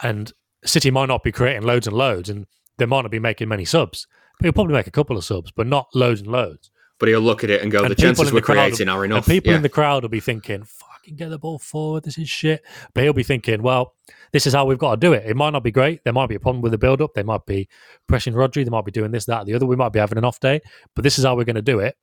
[0.02, 0.32] and
[0.64, 2.46] City might not be creating loads and loads, and
[2.78, 4.06] they might not be making many subs.
[4.42, 6.70] He'll probably make a couple of subs, but not loads and loads.
[7.00, 9.04] but he'll look at it and go, And the chances we're the creating will- are
[9.04, 9.26] And enough.
[9.26, 9.56] people yeah.
[9.58, 12.02] in the crowd will be thinking, "Fucking get the ball forward.
[12.02, 12.60] This is shit."
[12.92, 13.94] But he'll be thinking, "Well,
[14.32, 15.22] this is how we've got to do it.
[15.24, 16.02] It might not be great.
[16.02, 17.14] There might be a problem with the build up.
[17.14, 17.68] They might be
[18.08, 18.64] pressing Rodri.
[18.64, 19.64] They might be doing this, that, the other.
[19.64, 20.60] We might be having an off day.
[20.96, 21.96] But this is how we're going to do it.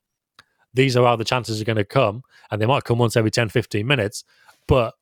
[0.75, 3.31] These are how the chances are going to come, and they might come once every
[3.31, 4.23] 10, 15 minutes.
[4.67, 4.93] But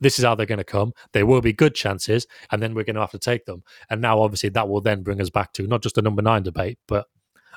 [0.00, 0.92] this is how they're going to come.
[1.12, 3.64] They will be good chances, and then we're going to have to take them.
[3.90, 6.44] And now, obviously, that will then bring us back to not just the number nine
[6.44, 7.06] debate, but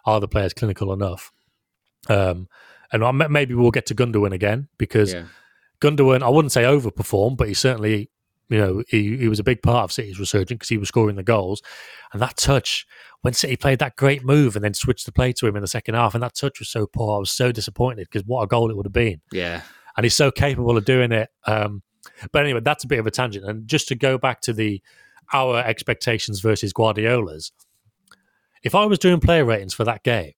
[0.06, 1.32] are the players clinical enough?
[2.10, 2.48] Um,
[2.92, 5.26] and maybe we'll get to Gundogan again because Yeah.
[5.80, 8.10] Gundogan, I wouldn't say overperformed, but he certainly,
[8.52, 11.16] you know, he, he was a big part of City's resurgence because he was scoring
[11.16, 11.62] the goals.
[12.12, 12.86] And that touch,
[13.22, 15.68] when City played that great move and then switched the play to him in the
[15.68, 18.48] second half, and that touch was so poor, I was so disappointed because what a
[18.48, 19.22] goal it would have been.
[19.32, 19.62] Yeah.
[19.96, 21.30] and he's so capable of doing it.
[21.46, 21.82] Um,
[22.32, 23.46] but anyway, that's a bit of a tangent.
[23.46, 24.82] And just to go back to the
[25.34, 27.54] our expectations versus Guardiola's,
[28.64, 30.34] if I was doing player ratings for that game,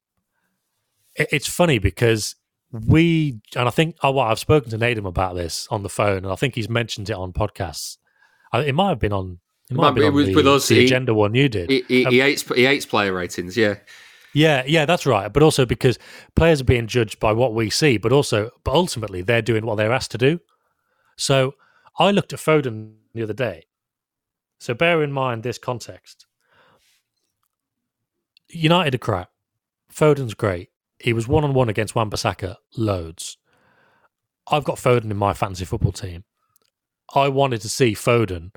[1.15, 2.35] it, it's funny because
[2.71, 6.17] we and I think oh, well, I've spoken to Nadim about this on the phone,
[6.17, 7.97] and I think he's mentioned it on podcasts.
[8.53, 9.39] I, it might have been on.
[9.69, 11.69] It might, have been on with, the, with us, the he- agenda one you did.
[11.69, 13.57] He, he, Um, he hates he hates player ratings.
[13.57, 13.75] Yeah,
[14.33, 15.31] Yeah, yeah, that's right.
[15.33, 15.97] But also because
[16.35, 19.75] players are being judged by what we see, but also, but ultimately, they're doing what
[19.75, 20.39] they're asked to do.
[21.17, 21.55] So
[21.97, 23.65] I looked at Foden the other day.
[24.59, 26.25] So bear in mind this context.
[28.49, 29.29] United are crap.
[29.91, 30.69] Foden's great.
[30.99, 33.37] He was one on one against Wan-Bissaka loads.
[34.47, 36.23] I've got Foden in my fantasy football team.
[37.15, 38.51] I wanted to see Foden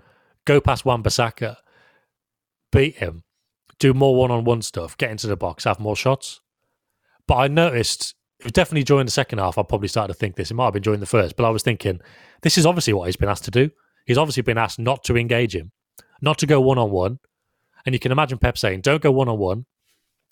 [0.45, 1.57] go past Wan-Bissaka,
[2.73, 3.25] beat him,
[3.79, 6.41] do more one-on-one stuff, get into the box, have more shots.
[7.27, 9.59] But I noticed it was definitely during the second half.
[9.59, 10.51] I probably started to think this.
[10.51, 12.01] It might have been during the first, but I was thinking
[12.43, 13.71] this is obviously what he's been asked to do.
[14.07, 15.73] He's obviously been asked not to engage him,
[16.21, 17.19] not to go one-on-one.
[17.85, 19.67] And you can imagine Pep saying, "Don't go one-on-one."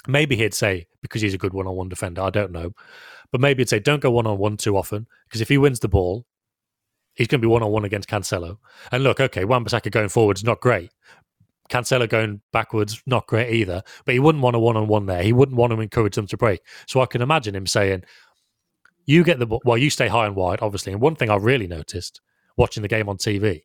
[0.07, 2.21] Maybe he'd say because he's a good one-on-one defender.
[2.21, 2.73] I don't know,
[3.33, 6.27] but maybe he'd say, "Don't go one-on-one too often," because if he wins the ball,
[7.15, 8.59] he's going to be one-on-one against Cancelo.
[8.93, 10.91] And look, okay, Wan-Bissaka going forward is not great.
[11.71, 13.83] Cancelo going backwards, not great either.
[14.05, 15.23] But he wouldn't want a one-on-one there.
[15.23, 16.61] He wouldn't want to encourage them to break.
[16.87, 18.05] So I can imagine him saying,
[19.07, 19.59] "You get the.
[19.65, 22.21] Well, you stay high and wide, obviously." And one thing I really noticed
[22.57, 23.63] watching the game on TV,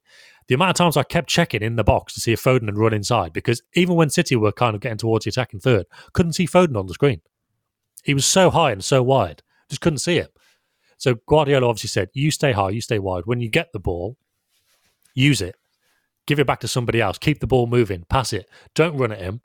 [0.47, 2.77] the amount of times I kept checking in the box to see if Foden had
[2.77, 6.33] run inside, because even when City were kind of getting towards the attacking third, couldn't
[6.33, 7.21] see Foden on the screen.
[8.03, 10.33] He was so high and so wide, just couldn't see it.
[10.99, 13.23] So Guardiola obviously said, "You stay high, you stay wide.
[13.25, 14.17] When you get the ball,
[15.15, 15.55] use it,
[16.27, 18.47] give it back to somebody else, keep the ball moving, pass it.
[18.75, 19.41] Don't run at him,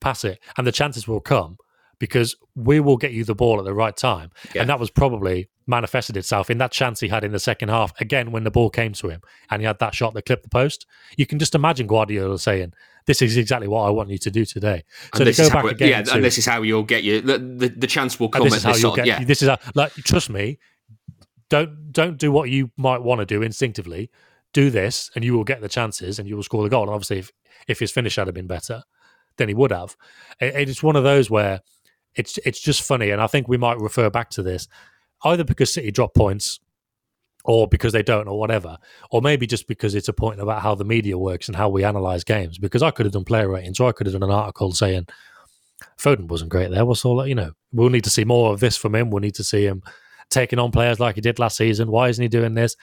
[0.00, 1.56] pass it, and the chances will come
[1.98, 4.60] because we will get you the ball at the right time." Yeah.
[4.62, 7.92] And that was probably manifested itself in that chance he had in the second half
[8.00, 10.48] again when the ball came to him and he had that shot that clipped the
[10.48, 10.86] post.
[11.18, 12.72] You can just imagine Guardiola saying,
[13.06, 15.42] "This is exactly what I want you to do today." So and to this go
[15.44, 17.20] is back how, again, yeah, to- and this is how you'll get you.
[17.22, 18.96] The, the, the chance will come this at is how this you'll sort.
[18.96, 19.06] get.
[19.06, 20.58] yeah, This is how, like trust me.
[21.48, 24.10] Don't don't do what you might want to do instinctively.
[24.52, 26.84] Do this, and you will get the chances, and you will score the goal.
[26.84, 27.32] And obviously, if
[27.66, 28.82] if his finish had been better,
[29.36, 29.96] then he would have.
[30.40, 31.60] It, it's one of those where
[32.14, 34.68] it's it's just funny, and I think we might refer back to this
[35.24, 36.60] either because City drop points.
[37.44, 38.76] Or because they don't, or whatever,
[39.10, 41.82] or maybe just because it's a point about how the media works and how we
[41.82, 42.58] analyze games.
[42.58, 45.06] Because I could have done player ratings, or I could have done an article saying
[45.98, 46.84] Foden wasn't great there.
[46.84, 47.28] What's all that?
[47.28, 49.08] You know, we'll need to see more of this from him.
[49.08, 49.82] We'll need to see him
[50.30, 51.90] taking on players like he did last season.
[51.90, 52.76] Why isn't he doing this?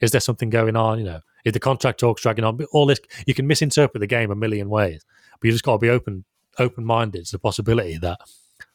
[0.00, 0.98] Is there something going on?
[0.98, 2.58] You know, is the contract talks dragging on?
[2.72, 5.04] All this you can misinterpret the game a million ways,
[5.40, 6.24] but you just got to be open
[6.58, 8.18] open minded to the possibility that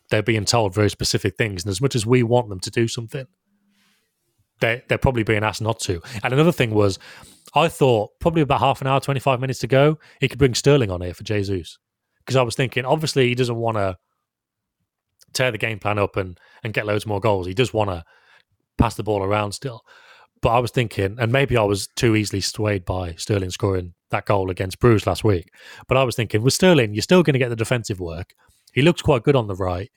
[0.09, 2.87] they're being told very specific things, and as much as we want them to do
[2.87, 3.27] something,
[4.59, 6.01] they they're probably being asked not to.
[6.23, 6.99] And another thing was,
[7.55, 10.55] I thought probably about half an hour, twenty five minutes to go, he could bring
[10.55, 11.77] Sterling on here for Jesus
[12.19, 13.97] because I was thinking, obviously he doesn't want to
[15.33, 17.47] tear the game plan up and and get loads more goals.
[17.47, 18.03] He does want to
[18.77, 19.83] pass the ball around still.
[20.41, 24.25] But I was thinking, and maybe I was too easily swayed by Sterling scoring that
[24.25, 25.53] goal against Bruges last week.
[25.87, 28.33] But I was thinking, with Sterling, you're still going to get the defensive work.
[28.73, 29.91] He looks quite good on the right.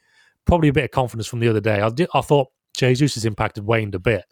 [0.45, 1.81] Probably a bit of confidence from the other day.
[1.81, 4.25] I, did, I thought Jesus' impact had waned a bit,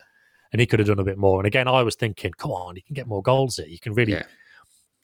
[0.52, 1.40] and he could have done a bit more.
[1.40, 3.66] And again, I was thinking, come on, you can get more goals here.
[3.66, 4.24] You can really, Yeah.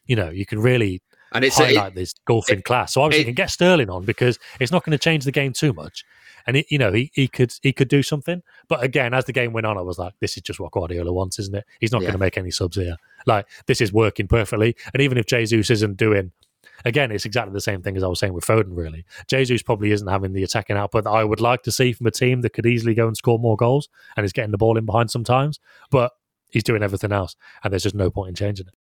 [0.05, 1.01] you know, you can really
[1.33, 2.95] and it's highlight it, this golfing class.
[2.95, 5.33] So I was it- thinking, get Sterling on because it's not going to change the
[5.33, 6.05] game too much,
[6.47, 8.43] and he, you know he, he could he could do something.
[8.69, 11.12] But again, as the game went on, I was like, this is just what Guardiola
[11.12, 11.64] wants, isn't it?
[11.81, 12.07] He's not Yeah.
[12.09, 12.97] going to make any subs here.
[13.27, 16.33] Like this is working perfectly, and even if Jesus isn't doing.
[16.85, 19.05] Again, it's exactly the same thing as I was saying with Foden, really.
[19.29, 22.11] Jesus probably isn't having the attacking output that I would like to see from a
[22.12, 24.87] team that could easily go and score more goals and is getting the ball in
[24.87, 25.59] behind sometimes,
[25.91, 26.12] but
[26.51, 28.75] he's doing everything else, and there's just no point in changing it.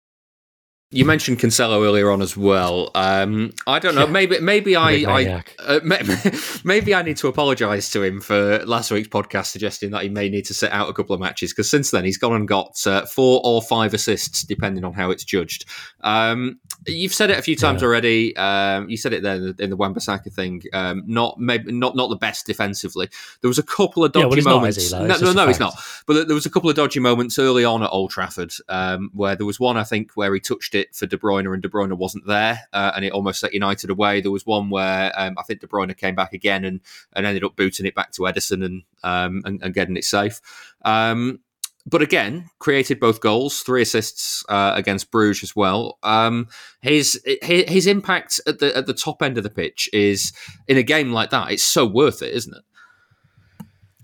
[0.93, 2.93] You mentioned Cancelo earlier on as well.
[2.95, 4.07] Um, I don't know.
[4.07, 5.81] Maybe maybe I, I uh,
[6.65, 10.29] maybe I need to apologise to him for last week's podcast suggesting that he may
[10.29, 12.87] need to sit out a couple of matches because since then he's gone and got
[12.87, 15.65] uh, four or five assists depending on how it's judged.
[16.03, 17.89] Um, you've said it a few times Yeah.
[17.89, 18.37] already.
[18.37, 20.63] Um, you said it there in the, Wan-Bissaka thing.
[20.73, 23.09] Um, not maybe not not the best defensively.
[23.41, 24.93] There was a couple of Yeah, dodgy well, he's not, moments.
[24.93, 25.75] No, no, no, he's not.
[26.07, 29.37] But there was a couple of dodgy moments early on at Old Trafford um, where
[29.37, 31.93] there was one, I think, where he touched it for De Bruyne and De Bruyne
[31.97, 34.21] wasn't there uh, and it almost set United away.
[34.21, 36.81] There was one where um, I think De Bruyne came back again and,
[37.13, 40.41] and ended up booting it back to Ederson and, um, and, and getting it safe.
[40.85, 41.41] Um,
[41.87, 45.99] but again, created both goals, three assists uh, against Bruges as well.
[46.03, 46.49] Um,
[46.83, 50.33] his, his his impact at the at the top end of the pitch is
[50.67, 51.53] in a game like that.
[51.53, 52.63] It's so worth it, isn't it?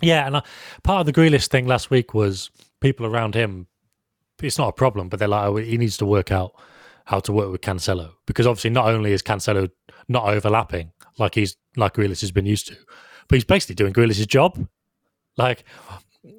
[0.01, 0.43] Yeah, and I,
[0.83, 3.67] part of the Grealish thing last week was people around him.
[4.41, 6.53] It's not a problem, but they're like, oh, he needs to work out
[7.05, 9.69] how to work with Cancelo because obviously not only is Cancelo
[10.09, 12.77] not overlapping like he's like Grealish has been used to,
[13.29, 14.67] but he's basically doing Grealish's job.
[15.37, 15.65] Like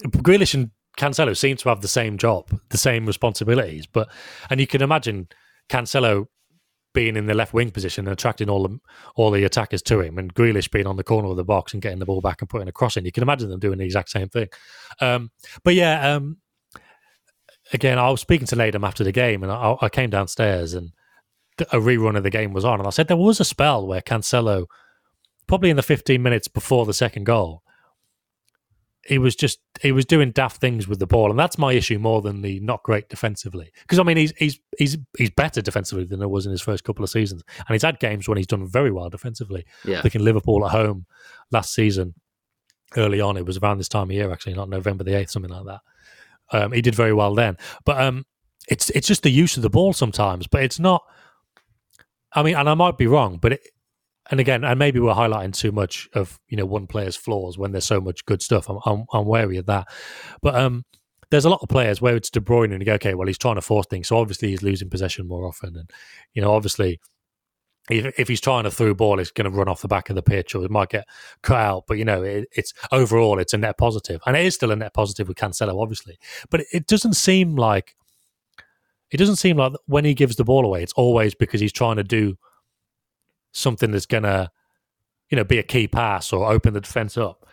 [0.06, 4.10] Grealish and Cancelo seem to have the same job, the same responsibilities, but
[4.50, 5.28] and you can imagine
[5.70, 6.28] Cancelo
[6.94, 8.80] being in the left wing position and attracting all the
[9.16, 11.82] all the attackers to him, and Grealish being on the corner of the box and
[11.82, 13.06] getting the ball back and putting a cross in.
[13.06, 14.50] You can imagine them doing the exact same thing.
[15.02, 15.32] Um,
[15.64, 16.38] but yeah, um,
[17.74, 20.92] again, I was speaking to Nedum after the game, and I, I came downstairs and
[21.60, 24.02] a rerun of the game was on, and I said there was a spell where
[24.02, 24.66] Cancelo,
[25.48, 27.63] probably in the 15 minutes before the second goal,
[29.06, 32.00] he was just he was doing daft things with the ball, and that's my issue
[32.00, 33.72] more than the not great defensively.
[33.82, 36.84] Because I mean, he's he's he's he's better defensively than he was in his first
[36.84, 39.66] couple of seasons, and he's had games when he's done very well defensively.
[39.84, 40.02] Yeah.
[40.02, 41.06] Thinking Liverpool at home
[41.52, 42.14] last season,
[42.96, 45.52] early on, it was around this time of year actually, not November the eighth, something
[45.52, 45.82] like that.
[46.52, 48.26] Um, he did very well then, but um,
[48.70, 51.04] it's it's just the use of the ball sometimes, but it's not.
[52.36, 53.68] I mean, and I might be wrong, but it,
[54.32, 57.72] and again, and maybe we're highlighting too much of you know one player's flaws when
[57.72, 58.70] there's so much good stuff.
[58.70, 59.88] I'm I'm, I'm wary of that,
[60.42, 60.86] but um,
[61.30, 63.38] there's a lot of players where it's De Bruyne and you go, okay, well he's
[63.38, 65.90] trying to force things, so obviously he's losing possession more often, and
[66.34, 67.00] you know obviously
[67.90, 70.16] if, if he's trying to through ball, it's going to run off the back of
[70.16, 71.06] the pitch or it might get
[71.42, 71.84] cut out.
[71.88, 74.76] But you know, it, it's overall it's a net positive, and it is still a
[74.76, 76.18] net positive with Cancelo, obviously.
[76.50, 77.96] But it, it doesn't seem like
[79.12, 81.98] it doesn't seem like when he gives the ball away, it's always because he's trying
[81.98, 82.38] to do
[83.54, 84.52] something that's to,
[85.30, 87.48] you know, be a key pass or open the defense up.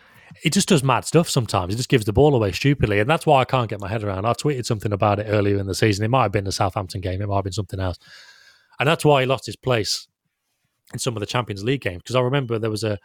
[0.44, 1.74] It just does mad stuff sometimes.
[1.74, 3.00] It just gives the ball away stupidly.
[3.00, 4.26] And that's why I can't get my head around.
[4.26, 6.04] I tweeted something about it earlier in the season.
[6.04, 7.98] It might have been the Southampton game, it might have been something else.
[8.78, 10.08] And that's why he lost his place
[10.92, 11.98] in some of the Champions League games.
[11.98, 12.98] Because I remember there was a,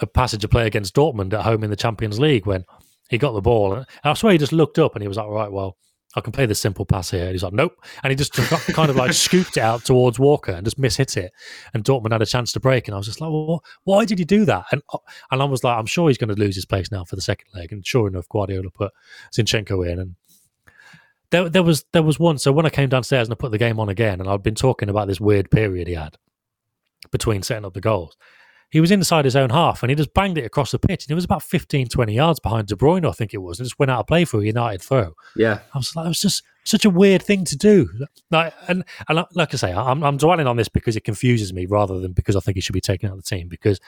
[0.00, 2.64] a passage of play against Dortmund at home in the Champions League when
[3.10, 3.74] he got the ball.
[3.74, 5.76] And I swear he just looked up and he was like, right, well,
[6.18, 7.22] I can play the simple pass here.
[7.22, 7.72] And he's like, nope.
[8.02, 11.32] And he just kind of like scooped it out towards Walker and just mishit it.
[11.72, 12.88] And Dortmund had a chance to break.
[12.88, 14.66] And I was just like, well, why did he do that?
[14.72, 14.98] And uh,
[15.30, 17.22] and I was like, I'm sure he's going to lose his place now for the
[17.22, 17.72] second leg.
[17.72, 18.92] And sure enough, Guardiola put
[19.32, 19.98] Zinchenko in.
[19.98, 20.16] And
[21.30, 22.38] there, there was there was one.
[22.38, 24.54] So when I came downstairs and I put the game on again, and I'd been
[24.54, 26.16] talking about this weird period he had
[27.10, 28.16] between setting up the goals
[28.70, 31.04] he was inside his own half and he just banged it across the pitch.
[31.04, 33.66] And it was about 15, 20 yards behind De Bruyne, I think it was, and
[33.66, 35.14] just went out of play for a United throw.
[35.36, 35.60] Yeah.
[35.74, 37.88] I was like, it was just such a weird thing to do.
[38.30, 41.64] Like, and, and like I say, I'm, I'm dwelling on this because it confuses me
[41.64, 43.80] rather than because I think he should be taken out of the team because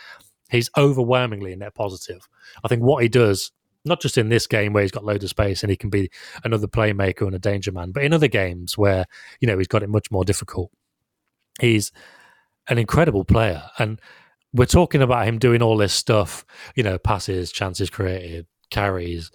[0.51, 2.27] he's overwhelmingly a net positive.
[2.65, 3.53] I think what he does,
[3.85, 6.11] not just in this game where he's got loads of space and he can be
[6.43, 9.05] another playmaker and a danger man, but in other games where,
[9.41, 10.71] you know, he's got it much more difficult.
[11.61, 11.93] He's
[12.69, 13.65] an incredible player.
[13.79, 14.01] And
[14.53, 19.31] we're talking about him doing all this stuff, you know, passes, chances created, carries,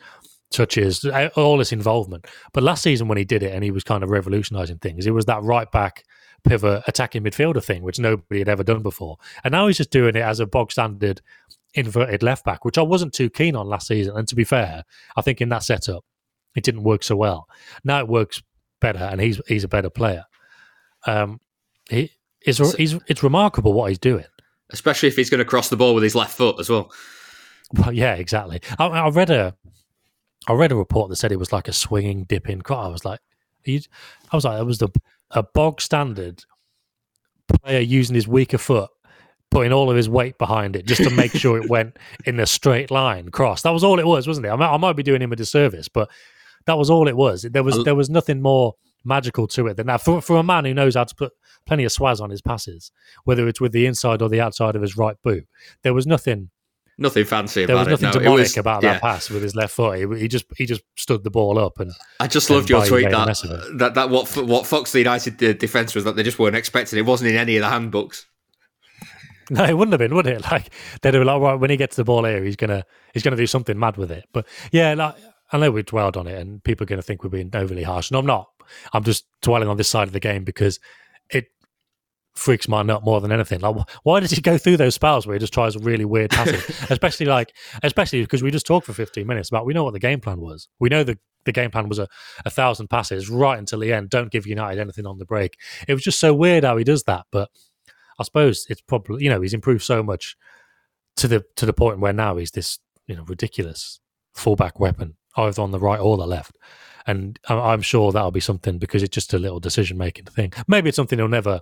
[0.52, 2.28] touches, all this involvement.
[2.54, 5.12] But last season when he did it and he was kind of revolutionizing things, it
[5.12, 6.04] was that right back
[6.44, 9.18] pivot attacking midfielder thing, which nobody had ever done before.
[9.44, 11.22] And now he's just doing it as a bog standard
[11.74, 14.16] inverted left back, which I wasn't too keen on last season.
[14.16, 14.84] And to be fair,
[15.16, 16.06] I think in that setup,
[16.56, 17.48] it didn't work so well.
[17.84, 18.42] Now it works
[18.80, 20.24] better, and he's he's a better player.
[21.06, 21.42] Um,
[21.90, 24.26] he, it's, it's, it's remarkable what he's doing
[24.72, 26.92] especially if he's going to cross the ball with his left foot as well.
[27.74, 28.62] Well, yeah, exactly.
[28.78, 29.56] I, I read a,
[30.48, 32.62] I read a report that said it was like a swinging, dipping.
[32.62, 32.86] Cross.
[32.86, 33.20] I was like,
[33.68, 33.82] I
[34.34, 34.90] was like, it was the
[35.32, 36.44] a bog standard
[37.48, 38.90] player using his weaker foot,
[39.50, 42.46] putting all of his weight behind it just to make sure it went in a
[42.46, 43.64] straight line cross.
[43.64, 44.50] That was all it was, wasn't it?
[44.50, 46.10] I might, I might be doing him a disservice, but
[46.66, 47.44] that was all it was.
[47.44, 48.76] There was there was nothing more
[49.06, 50.02] magical to it than that.
[50.02, 51.34] For, for a man who knows how to put
[51.66, 52.92] plenty of swaz on his passes,
[53.24, 55.48] whether it's with the inside or the outside of his right boot,
[55.84, 56.50] there was nothing.
[56.98, 57.66] Nothing fancy.
[57.66, 58.94] There was nothing it, no, demonic was, about yeah.
[58.94, 59.98] that pass with his left foot.
[60.00, 61.92] He, he, just he just stood the ball up and.
[62.20, 65.94] I just loved your tweet that that that what what Fox the United uh, defense
[65.94, 66.98] was that they just weren't expecting.
[66.98, 68.26] It It wasn't in any of the handbooks.
[69.52, 70.44] No, it wouldn't have been, would it?
[70.52, 72.84] Like they'd have like, right, when he gets the ball here, he's gonna
[73.14, 74.26] he's gonna do something mad with it.
[74.34, 75.16] But yeah, like
[75.52, 78.10] I know we dwelled on it, and people are gonna think we're being overly harsh,
[78.10, 78.50] and I'm not.
[78.94, 80.80] I'm just dwelling on this side of the game because
[81.30, 81.46] it
[82.34, 83.62] freaks my nut more than anything.
[83.62, 86.64] Like, why does he go through those spells where he just tries really weird passes?
[86.90, 87.54] especially like,
[87.84, 90.40] especially because we just talked for 15 minutes about we know what the game plan
[90.40, 90.68] was.
[90.80, 92.08] We know the the game plan was a,
[92.44, 94.10] a thousand passes right until the end.
[94.10, 95.58] Don't give United anything on the break.
[95.88, 97.28] It was just so weird how he does that.
[97.32, 97.50] But
[98.20, 100.36] I suppose it's probably you know he's improved so much
[101.18, 104.00] to the to the point where now he's this you know ridiculous
[104.34, 106.58] fullback weapon either on the right or the left.
[107.08, 110.54] And I'm sure that'll be something because it's just a little decision making thing.
[110.68, 111.62] Maybe it's something he'll never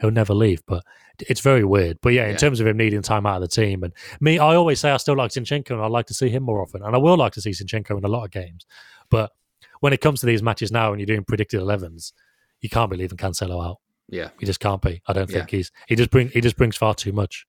[0.00, 0.84] he'll never leave, but
[1.28, 1.98] it's very weird.
[2.02, 2.36] But yeah, in Yeah.
[2.36, 4.96] terms of him needing time out of the team, and me, I always say I
[4.98, 7.32] still like Zinchenko, and I'd like to see him more often, and I will like
[7.34, 8.66] to see Zinchenko in a lot of games.
[9.10, 9.32] But
[9.80, 12.12] when it comes to these matches now, and you're doing predicted 11s,
[12.60, 13.78] you can't be leaving Cancelo out.
[14.08, 14.30] Yeah.
[14.38, 15.02] He just can't be.
[15.06, 15.56] I don't think Yeah.
[15.58, 17.46] he's he just bring he just brings far too much.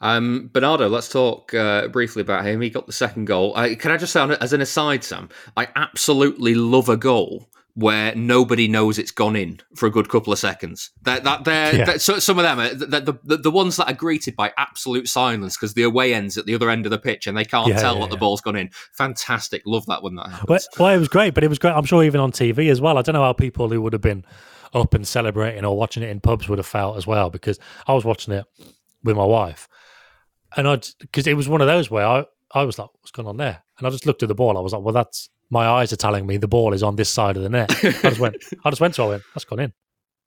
[0.00, 2.60] Um, Bernardo, let's talk uh, briefly about him.
[2.60, 3.56] He got the second goal.
[3.56, 8.12] I, can I just say, as an aside, Sam, I absolutely love a goal where
[8.16, 10.90] nobody knows it's gone in for a good couple of seconds.
[11.02, 11.96] That that they're, Yeah.
[11.98, 15.56] so, some of them, are, the, the the ones that are greeted by absolute silence
[15.56, 17.80] because the away ends at the other end of the pitch and they can't Yeah,
[17.80, 18.70] tell yeah, that the ball's gone in.
[18.94, 20.48] Fantastic, love that when that happens.
[20.48, 21.70] Well, well, it was great, but it was great.
[21.72, 22.98] I'm sure even on TV as well.
[22.98, 24.24] I don't know how people who would have been
[24.74, 27.94] up and celebrating or watching it in pubs would have felt as well because I
[27.94, 28.44] was watching it
[29.04, 29.68] with my wife,
[30.56, 32.24] and I because it was one of those where I
[32.54, 33.62] I was like, what's going on there?
[33.78, 34.56] And I just looked at the ball.
[34.56, 37.08] I was like, well, that's my eyes are telling me the ball is on this
[37.08, 37.70] side of the net.
[37.84, 39.72] I just went, I just went to her, I went, that's gone in.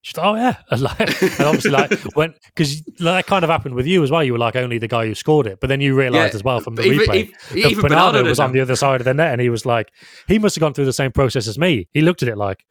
[0.04, 3.76] She's like, oh yeah, and, like, and obviously like when because that kind of happened
[3.76, 4.24] with you as well.
[4.24, 6.44] You were like only the guy who scored it, but then you realised Yeah, as
[6.44, 9.06] well from the even- replay even- that even Bernardo, was on the other side of
[9.06, 9.92] the net, and he was like,
[10.28, 11.88] he must have gone through the same process as me.
[11.92, 12.66] He looked at it like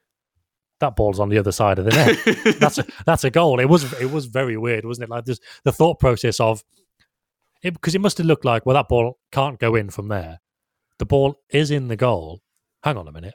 [0.80, 2.56] that ball's on the other side of the net.
[2.58, 3.60] that's a that's a goal.
[3.60, 5.10] It was it was very weird, wasn't it?
[5.10, 6.64] Like this, the thought process of
[7.62, 10.40] because it must have looked like well that ball can't go in from there.
[10.98, 12.40] The ball is in the goal.
[12.82, 13.34] Hang on a minute.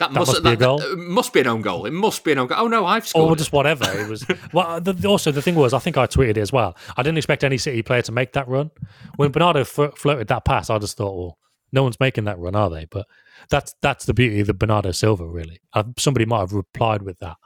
[0.00, 0.82] That, That must, must be a that- that- goal?
[0.82, 1.86] uh, must be an own goal.
[1.86, 2.58] It must be an own goal.
[2.62, 3.30] Oh no, I've scored.
[3.30, 3.84] or just whatever.
[3.96, 4.80] It was well.
[4.80, 6.76] The, also, the thing was, I think I tweeted it as well.
[6.96, 8.70] I didn't expect any City player to make that run.
[9.16, 11.38] When Bernardo f- floated that pass, I just thought, well,
[11.70, 12.86] no one's making that run, are they?
[12.90, 13.06] But
[13.50, 15.60] that's that's the beauty of the Bernardo Silva, really.
[15.72, 17.36] Uh, somebody might have replied with that,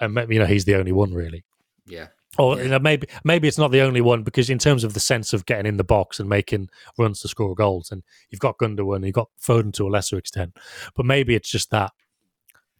[0.00, 1.44] and maybe, you know he's the only one, really.
[1.86, 2.08] yeah.
[2.38, 5.00] Or you know, maybe maybe it's not the only one because in terms of the
[5.00, 6.68] sense of getting in the box and making
[6.98, 10.56] runs to score goals, and you've got Gundogan, you've got Foden to a lesser extent,
[10.94, 11.92] but maybe it's just that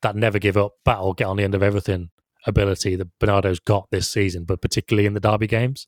[0.03, 2.11] that never give up battle, get on the end of everything
[2.47, 5.87] ability that Bernardo's got this season, but particularly in the derby games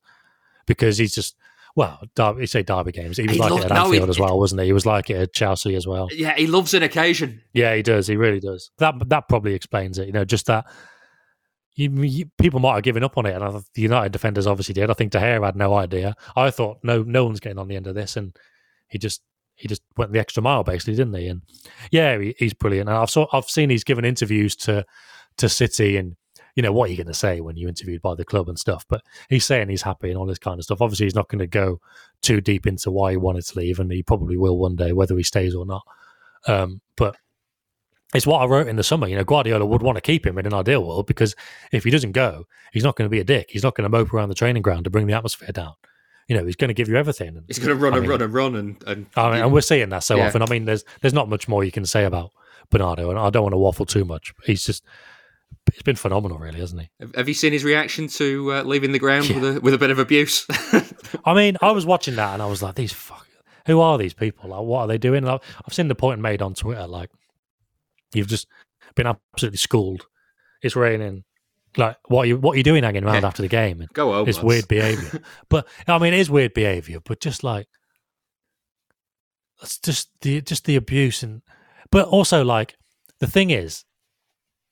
[0.66, 1.36] because he's just
[1.76, 3.18] well, derby, you say derby games.
[3.18, 4.66] He was He like loved- it at no, he- Anfield as well, wasn't he?
[4.68, 6.08] He was like it at Chelsea as well.
[6.10, 7.42] Yeah, he loves an occasion.
[7.52, 8.06] Yeah, he does.
[8.08, 8.70] He really does.
[8.78, 10.06] That that probably explains it.
[10.06, 10.64] You know, just that
[11.78, 14.74] you, you, people might have given up on it, and I, the United defenders obviously
[14.74, 14.90] did.
[14.90, 16.16] I think De Gea had no idea.
[16.34, 18.36] I thought no, no one's getting on the end of this, and
[18.88, 19.22] he just
[19.54, 21.28] he just went the extra mile, basically, didn't he?
[21.28, 21.42] And
[21.92, 22.88] yeah, he, he's brilliant.
[22.88, 24.84] And I've saw I've seen he's given interviews to
[25.36, 26.16] to City, and
[26.56, 28.58] you know what are you going to say when you're interviewed by the club and
[28.58, 28.84] stuff.
[28.88, 30.82] But he's saying he's happy and all this kind of stuff.
[30.82, 31.80] Obviously, he's not going to go
[32.22, 35.16] too deep into why he wanted to leave, and he probably will one day, whether
[35.16, 35.82] he stays or not.
[36.48, 37.14] Um, but
[38.14, 39.06] it's what I wrote in the summer.
[39.06, 41.34] You know, Guardiola would want to keep him in an ideal world because
[41.72, 43.48] if he doesn't go, he's not going to be a dick.
[43.50, 45.74] He's not going to mope around the training ground to bring the atmosphere down.
[46.26, 47.36] You know, he's going to give you everything.
[47.36, 49.42] And, He's going to run I and mean, run and run and and, I mean,
[49.42, 50.26] and we're seeing that so Yeah.
[50.26, 50.42] often.
[50.42, 52.30] I mean, there's there's not much more you can say about
[52.70, 54.32] Bernardo, and I don't want to waffle too much.
[54.44, 54.84] He's just
[55.72, 56.90] he's been phenomenal, really, hasn't he?
[57.14, 59.90] Have- you seen his reaction to uh, leaving the ground with a with a bit
[59.90, 60.46] of abuse?
[61.24, 63.26] I mean, I was watching that and I was like, these fuck,
[63.66, 64.50] who are these people?
[64.50, 65.26] Like, what are they doing?
[65.26, 67.10] I've, I've seen the point made on Twitter, like,
[68.14, 68.46] you've just
[68.94, 70.06] been absolutely schooled.
[70.62, 71.24] It's raining.
[71.76, 73.28] Like, what are you, what are you doing hanging around Yeah.
[73.28, 73.80] after the game?
[73.80, 74.44] And Go home, It's lads.
[74.46, 75.20] weird behavior.
[75.48, 77.66] but, I mean, it is weird behavior, but just like,
[79.62, 81.22] it's just the, just the abuse.
[81.22, 81.42] And,
[81.90, 82.76] but also, like,
[83.20, 83.84] the thing is,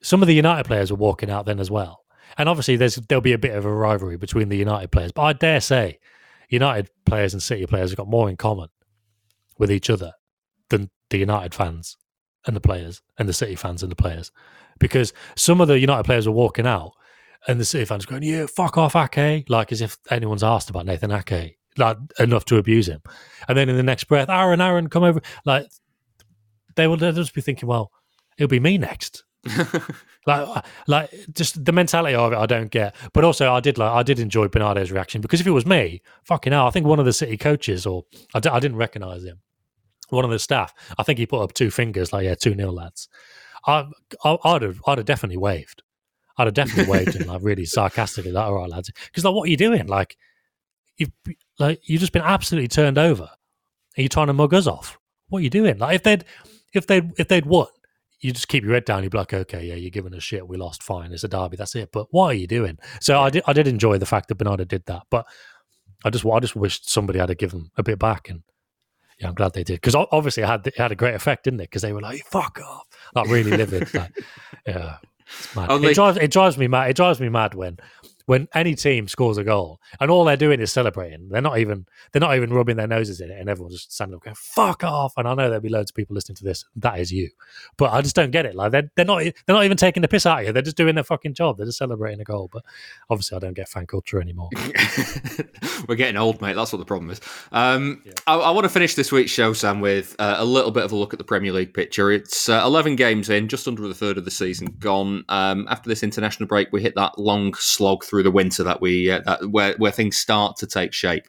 [0.02, 2.00] some of the United players were walking out then as well.
[2.38, 5.12] And obviously, there's there'll be a bit of a rivalry between the United players.
[5.12, 5.98] But I dare say,
[6.48, 8.68] United players and City players have got more in common
[9.58, 10.12] with each other
[10.70, 11.96] than the United fans
[12.46, 14.30] and the players and the City fans and the players.
[14.78, 16.92] Because some of the United players were walking out
[17.46, 19.48] and the City fans going, Yeah, fuck off, Ake.
[19.48, 23.02] Like as if anyone's asked about Nathan Ake, like enough to abuse him.
[23.48, 25.20] And then in the next breath, Aaron, Aaron, come over.
[25.44, 25.66] Like
[26.76, 27.90] they will just be thinking, Well,
[28.38, 29.24] it'll be me next.
[30.26, 32.94] like, uh, like just the mentality of it, I don't get.
[33.12, 36.02] But also, I did like, I did enjoy Bernardo's reaction because if it was me,
[36.24, 39.24] fucking hell, I think one of the City coaches, or I, d- I didn't recognise
[39.24, 39.40] him,
[40.10, 42.72] one of the staff, I think he put up two fingers, like yeah, two nil
[42.72, 43.08] lads.
[43.66, 43.86] I,
[44.24, 45.82] I, I'd have, I'd have definitely waved.
[46.38, 49.48] I'd have definitely waved him like really sarcastically, like all right, lads, because like what
[49.48, 49.86] are you doing?
[49.86, 50.16] Like
[50.96, 51.12] you've
[51.58, 53.30] like you've just been absolutely turned over, Are
[53.96, 54.98] you're trying to mug us off.
[55.28, 55.78] What are you doing?
[55.78, 56.24] Like if they'd
[56.72, 57.66] if they'd if they'd won,
[58.20, 59.02] you just keep your head down.
[59.02, 60.46] You'd be like, okay, yeah, you're giving us shit.
[60.46, 61.12] We lost, fine.
[61.12, 61.56] It's a derby.
[61.56, 61.90] That's it.
[61.92, 62.78] But what are you doing?
[63.00, 65.02] So I did, I did enjoy the fact that Bernardo did that.
[65.10, 65.26] But
[66.04, 68.28] I just, I just wished somebody had given a bit back.
[68.28, 68.42] And
[69.18, 71.60] yeah, I'm glad they did because obviously it had, it had a great effect, didn't
[71.60, 71.70] it?
[71.70, 73.92] Because they were like, fuck off, like really livid.
[73.94, 74.12] like,
[74.66, 74.96] yeah,
[75.26, 75.70] it's mad.
[75.70, 76.90] It drives, it drives me mad.
[76.90, 77.78] It drives me mad when
[78.26, 81.86] when any team scores a goal and all they're doing is celebrating, they're not even
[82.12, 84.84] they're not even rubbing their noses in it, and everyone's just standing up going "fuck
[84.84, 86.64] off." And I know there'll be loads of people listening to this.
[86.76, 87.30] That is you,
[87.76, 88.54] but I just don't get it.
[88.54, 90.52] Like they're they're not they're not even taking the piss out of you.
[90.52, 91.56] They're just doing their fucking job.
[91.56, 92.50] They're just celebrating a goal.
[92.52, 92.64] But
[93.08, 94.50] obviously, I don't get fan culture anymore.
[95.88, 96.54] We're getting old, mate.
[96.54, 97.20] That's what the problem is.
[97.52, 100.84] Um, I, I want to finish this week's show, Sam, with uh, a little bit
[100.84, 102.10] of a look at the Premier League picture.
[102.10, 105.24] It's uh, 11 games in, just under the third of the season gone.
[105.28, 109.10] Um, after this international break, we hit that long slog through the winter that we
[109.10, 111.26] uh, that, where where things start to take shape.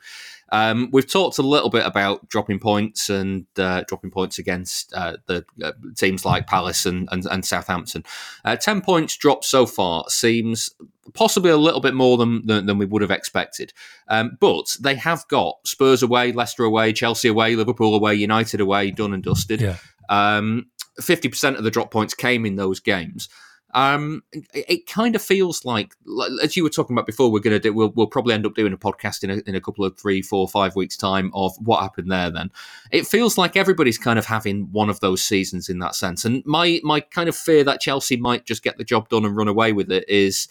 [0.51, 5.17] Um, we've talked a little bit about dropping points and uh, dropping points against uh,
[5.25, 8.03] the uh, teams like Palace and, and, and Southampton.
[8.45, 10.69] Uh, 10 points dropped so far seems
[11.13, 13.73] possibly a little bit more than, than, than we would have expected.
[14.07, 18.91] Um, but they have got Spurs away, Leicester away, Chelsea away, Liverpool away, United away,
[18.91, 19.59] done and dusted.
[19.59, 19.77] Yeah.
[20.09, 20.67] Um,
[21.01, 23.29] 50% of the drop points came in those games.
[23.73, 25.93] Um, it, it kind of feels like,
[26.41, 27.73] as you were talking about before, we're going to do.
[27.73, 30.21] We'll, we'll probably end up doing a podcast in a, in a couple of three,
[30.21, 32.31] four, five weeks' time of what happened there.
[32.31, 32.49] Then
[32.91, 36.25] it feels like everybody's kind of having one of those seasons in that sense.
[36.25, 39.35] And my my kind of fear that Chelsea might just get the job done and
[39.35, 40.47] run away with it is,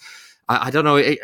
[0.48, 0.96] I, I don't know.
[0.96, 1.18] It,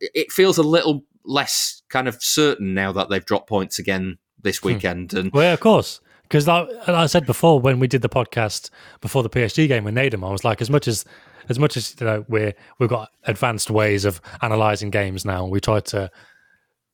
[0.00, 4.62] it feels a little less kind of certain now that they've dropped points again this
[4.62, 5.12] weekend.
[5.12, 6.00] And Well, yeah, of course.
[6.32, 8.70] Because like, like I said before, when we did the podcast
[9.02, 11.04] before the PSG game with Nedum, I was like, as much as
[11.50, 15.52] as much as you know, we're we've got advanced ways of analysing games now, and
[15.52, 16.10] we try to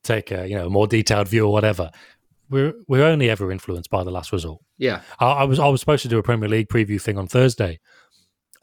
[0.03, 1.93] take a you know more detailed view or whatever.
[2.51, 4.61] We're we're only ever influenced by the last result.
[4.76, 7.28] yeah, I, I was I was supposed to do a Premier League preview thing on
[7.28, 7.78] Thursday,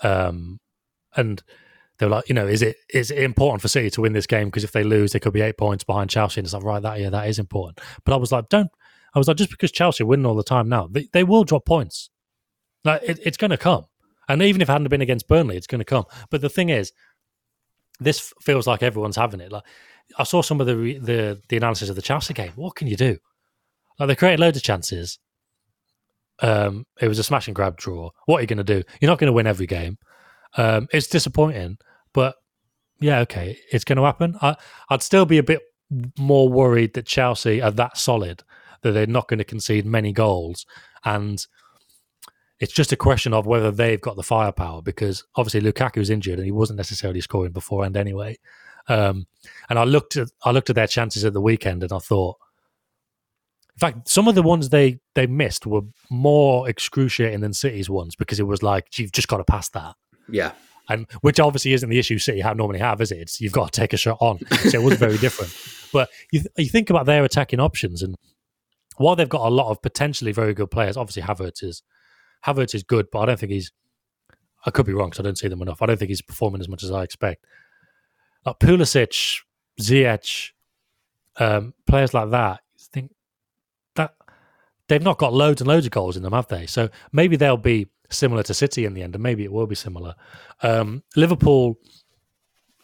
[0.03, 0.59] um,
[1.15, 1.41] and
[1.99, 4.27] they were like, you know, is it is it important for City to win this
[4.27, 6.63] game because if they lose, they could be eight points behind Chelsea, and it's like
[6.63, 7.79] right, that yeah, that is important.
[8.03, 8.69] But I was like, don't.
[9.15, 11.65] I was like, just because Chelsea winning all the time now, they, they will drop
[11.65, 12.09] points.
[12.83, 13.85] Like it, it's going to come,
[14.27, 16.05] and even if it hadn't been against Burnley, it's going to come.
[16.29, 16.91] But the thing is,
[17.99, 19.51] this feels like everyone's having it.
[19.51, 19.63] Like
[20.19, 22.51] I saw some of the the the analysis of the Chelsea game.
[22.55, 23.17] What can you do?
[23.97, 25.17] Like they created loads of chances.
[26.41, 28.09] Um, it was a smash and grab draw.
[28.25, 28.83] What are you going to do?
[28.99, 29.97] You're not going to win every game.
[30.57, 31.77] Um, it's disappointing,
[32.13, 32.35] but
[32.99, 34.37] yeah, okay, it's going to happen.
[34.41, 34.55] I,
[34.89, 35.61] I'd still be a bit
[36.19, 38.43] more worried that Chelsea are that solid
[38.81, 40.65] that they're not going to concede many goals,
[41.03, 41.45] and
[42.59, 46.39] it's just a question of whether they've got the firepower because obviously Lukaku Lukaku's injured
[46.39, 48.37] and he wasn't necessarily scoring beforehand anyway.
[48.87, 49.27] Um,
[49.69, 52.37] and I looked at I looked at their chances at the weekend and I thought,
[53.75, 58.15] in fact, some of the ones they they missed were more excruciating than City's ones
[58.15, 59.95] because it was like you've just got to pass that,
[60.29, 60.51] yeah.
[60.87, 63.17] and which obviously isn't the issue City have normally have, is it?
[63.17, 65.53] It's, you've got to take a shot on, so it was very different.
[65.93, 68.17] But you you think about their attacking options and
[68.97, 71.83] while they've got a lot of potentially very good players, obviously Havertz is
[72.45, 73.71] Havertz is good, but I don't think he's.
[74.65, 75.81] I could be wrong because I don't see them enough.
[75.81, 77.45] I don't think he's performing as much as I expect.
[78.45, 79.41] Like Pulisic,
[79.79, 80.51] Ziyech,
[81.37, 82.61] um, players like that.
[82.77, 83.11] you Think
[83.95, 84.15] that
[84.87, 86.65] they've not got loads and loads of goals in them, have they?
[86.65, 89.75] So maybe they'll be similar to City in the end, and maybe it will be
[89.75, 90.15] similar.
[90.61, 91.79] Um, Liverpool.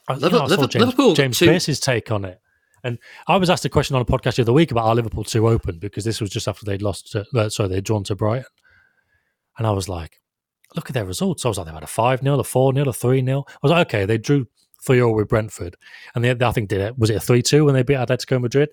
[0.07, 2.39] I, you know, saw James, Liverpool James Pearce's take on it.
[2.83, 5.23] And I was asked a question on a podcast the other week about our Liverpool
[5.23, 8.15] two open because this was just after they'd lost, to, uh, sorry, they'd drawn to
[8.15, 8.45] Brighton.
[9.57, 10.19] And I was like,
[10.75, 11.45] look at their results.
[11.45, 13.45] I was like, they've had a 5 0, a 4 0, a 3 0.
[13.47, 14.47] I was like, okay, they drew
[14.83, 15.75] 3 0 with Brentford.
[16.15, 18.41] And they, I think, did it, was it a 3 2 when they beat Atletico
[18.41, 18.69] Madrid?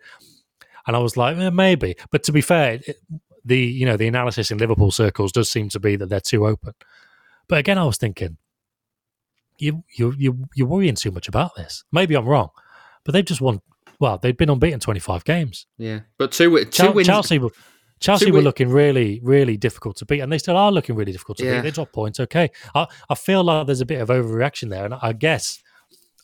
[0.86, 1.96] And I was like, eh, maybe.
[2.10, 2.96] But to be fair, it,
[3.44, 6.46] the you know the analysis in Liverpool circles does seem to be that they're too
[6.46, 6.74] open.
[7.48, 8.36] But again, I was thinking,
[9.58, 11.84] you you you you're worrying too much about this.
[11.90, 12.50] Maybe I'm wrong,
[13.04, 13.60] but they've just won.
[14.00, 15.66] Well, they've been unbeaten 25 games.
[15.76, 17.06] Yeah, but two, two Chel- wins.
[17.08, 17.50] Chelsea were
[18.00, 20.94] Chelsea two were win- looking really, really difficult to beat, and they still are looking
[20.94, 21.54] really difficult to Yeah.
[21.56, 21.62] beat.
[21.62, 22.50] They drop points, okay.
[22.74, 25.60] I, I feel like there's a bit of overreaction there, and I guess,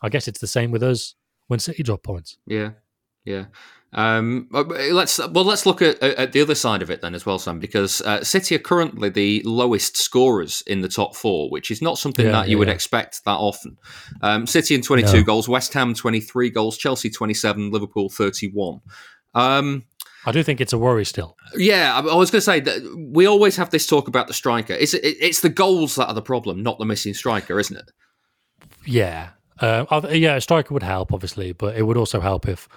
[0.01, 1.16] I guess it's the same with us
[1.49, 2.39] when City drop points.
[2.47, 2.70] Yeah,
[3.25, 3.47] yeah.
[3.97, 7.39] Um, let's well, let's look at, at the other side of it then as well,
[7.39, 11.81] Sam, because uh, City are currently the lowest scorers in the top four, which is
[11.81, 13.79] not something Yeah, that you yeah, would expect that often.
[14.20, 15.22] Um, City in twenty two No.
[15.25, 18.81] goals, West Ham twenty three goals, Chelsea twenty seven, Liverpool thirty one.
[19.33, 19.85] Um,
[20.27, 21.37] I do think it's a worry still.
[21.57, 24.35] yeah, I, I was going to say that we always have this talk about the
[24.35, 24.72] striker.
[24.72, 27.91] It's it, it's the goals that are the problem, not the missing striker, isn't it?
[28.85, 32.68] Yeah, I- yeah, a striker would help, obviously, but it would also help if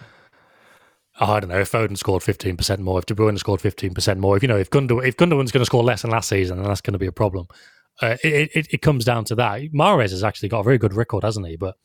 [1.20, 3.94] oh, I don't know if Foden scored fifteen percent more, if De Bruyne scored fifteen
[3.94, 4.36] percent more.
[4.38, 6.82] If you know if if Gundogan's going to score less than last season, then that's
[6.82, 7.48] going to be a problem.
[8.02, 9.62] Uh, it, it it comes down to that.
[9.74, 11.56] Mahrez has actually got a very good record, hasn't he?
[11.56, 11.76] But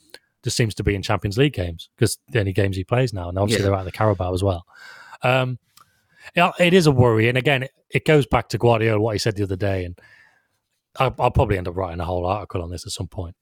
[0.45, 3.29] just seems to be in Champions League games because the only games he plays now,
[3.29, 3.69] and obviously Yeah.
[3.71, 4.65] they're out of the Carabao as well.
[5.23, 5.59] Um,
[6.35, 9.19] yeah, it is a worry, and again, it, it goes back to Guardiola what he
[9.19, 9.99] said the other day, and
[10.99, 13.37] I, I'll probably end up writing a whole article on this at some point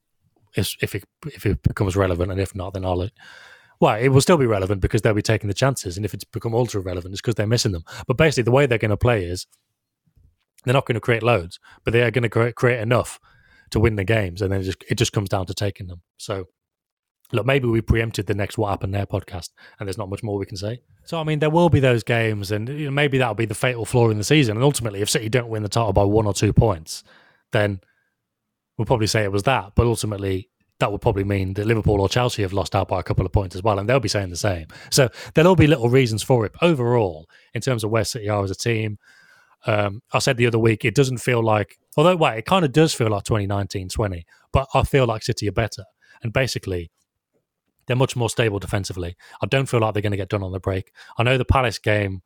[0.56, 3.08] if if it if it becomes relevant, and if not, then I'll.
[3.80, 6.24] Well, it will still be relevant because they'll be taking the chances, and if it's
[6.24, 7.84] become ultra relevant, it's because they're missing them.
[8.06, 9.46] But basically, the way they're going to play is
[10.64, 13.18] they're not going to create loads, but they are going to create, enough
[13.70, 16.02] to win the games, and then it just it just comes down to taking them.
[16.18, 16.48] So,
[17.32, 20.36] look, maybe we preempted the next what happened there podcast, and there's not much more
[20.36, 20.82] we can say.
[21.04, 23.54] So, I mean, there will be those games, and you know, maybe that'll be the
[23.54, 24.58] fatal flaw in the season.
[24.58, 27.02] And ultimately, if City don't win the title by one or two points,
[27.52, 27.80] then
[28.76, 29.72] we'll probably say it was that.
[29.74, 30.50] But ultimately,
[30.80, 33.32] that would probably mean that Liverpool or Chelsea have lost out by a couple of
[33.32, 34.66] points as well, and they'll be saying the same.
[34.90, 36.52] So there'll all be little reasons for it.
[36.52, 38.98] But overall, in terms of where City are as a team,
[39.66, 42.72] um, I said the other week, it doesn't feel like, although, wait, it kind of
[42.72, 45.84] does feel like 2019 20, but I feel like City are better.
[46.22, 46.90] And basically,
[47.86, 49.16] they're much more stable defensively.
[49.42, 50.92] I don't feel like they're going to get done on the break.
[51.18, 52.22] I know the Palace game,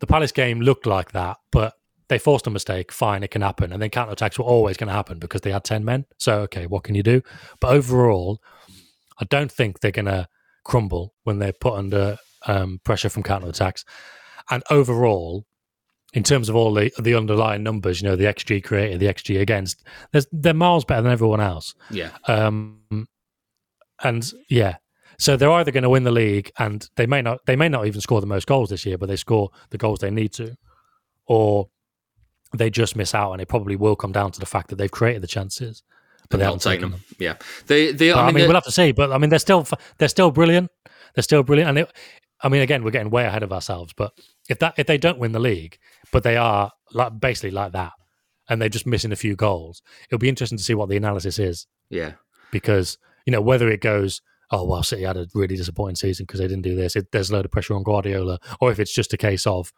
[0.00, 1.74] the Palace game looked like that, but
[2.08, 2.92] they forced a mistake.
[2.92, 3.72] Fine, it can happen.
[3.72, 6.04] And then counter attacks were always going to happen because they had 10 men.
[6.18, 7.22] So, okay, what can you do?
[7.60, 8.40] But overall,
[9.20, 10.28] I don't think they're going to
[10.64, 13.84] crumble when they're put under um, pressure from counter attacks.
[14.50, 15.46] And overall,
[16.12, 19.40] in terms of all the the underlying numbers, you know, the XG created, the XG
[19.40, 19.82] against,
[20.30, 21.74] they're miles better than everyone else.
[21.90, 22.10] Yeah.
[22.28, 23.08] Um,
[24.02, 24.76] and yeah,
[25.18, 27.86] so they're either going to win the league, and they may not they may not
[27.86, 30.56] even score the most goals this year, but they score the goals they need to,
[31.26, 31.68] or
[32.54, 34.90] they just miss out, and it probably will come down to the fact that they've
[34.90, 35.82] created the chances,
[36.28, 36.92] but they haven't taken them.
[36.92, 37.04] them.
[37.18, 37.34] Yeah,
[37.66, 38.12] they they.
[38.12, 39.66] I mean, I mean we'll have to see, but I mean, they're still
[39.98, 40.70] they're still brilliant.
[41.14, 41.92] They're still brilliant, and it,
[42.42, 44.12] I mean, again, we're getting way ahead of ourselves, but
[44.48, 45.78] if that if they don't win the league,
[46.12, 47.92] but they are like basically like that,
[48.48, 51.38] and they're just missing a few goals, it'll be interesting to see what the analysis
[51.38, 51.66] is.
[51.90, 52.12] Yeah,
[52.50, 56.40] because you know whether it goes, oh well, City had a really disappointing season because
[56.40, 56.96] they didn't do this.
[56.96, 59.72] It, there's a load of pressure on Guardiola, or if it's just a case of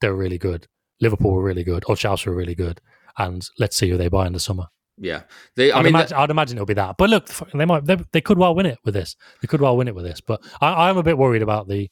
[0.00, 0.66] they're really good,
[1.02, 2.80] Liverpool were really good, or Chelsea were really good,
[3.18, 4.66] and let's see who they buy in the summer.
[4.98, 5.22] Yeah,
[5.56, 6.96] they, I I'd mean, imagine, I'd imagine it'll be that.
[6.96, 9.16] But look, they might, they, they could well win it with this.
[9.40, 10.20] They could well win it with this.
[10.20, 11.90] But I, I'm a bit worried about the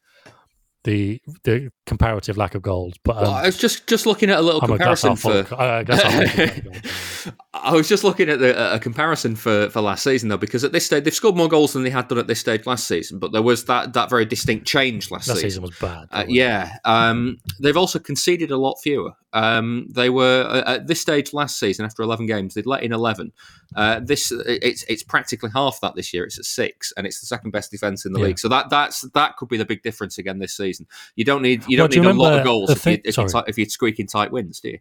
[0.85, 2.95] the the comparative lack of goals.
[3.03, 5.55] But um, well, I was just just looking at a little I'm comparison glass for.
[7.53, 10.71] I was just looking at the, a comparison for, for last season though, because at
[10.71, 13.19] this stage they've scored more goals than they had done at this stage last season,
[13.19, 15.51] but there was that, that very distinct change last that season.
[15.51, 16.07] season was bad.
[16.13, 19.13] Uh, yeah, um, they've also conceded a lot fewer.
[19.33, 22.93] Um, they were uh, at this stage last season after eleven games, they'd let in
[22.93, 23.33] eleven.
[23.77, 26.25] Uh, this it's it's practically half that this year.
[26.25, 28.27] It's at six, and it's the second best defense in the Yeah.
[28.27, 28.39] league.
[28.39, 30.87] So that that's that could be the big difference again this season.
[31.15, 32.73] You don't need you Well, don't do you need a lot of remember goals the
[32.73, 33.45] if, you, thing- if, you sorry.
[33.45, 34.79] ti- if you're squeaking tight wins, do you?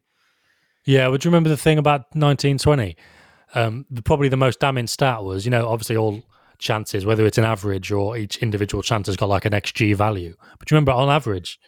[0.85, 2.95] Yeah, would you remember the thing about 1920?
[3.55, 6.23] Um, the, probably the most damning stat was, you know, obviously all
[6.57, 10.35] chances, whether it's an average or each individual chance has got like an XG value.
[10.59, 11.59] But you remember, on average,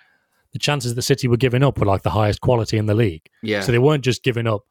[0.54, 3.28] the chances that City were giving up were like the highest quality in the league.
[3.42, 3.62] Yeah.
[3.62, 4.62] So they weren't just giving up.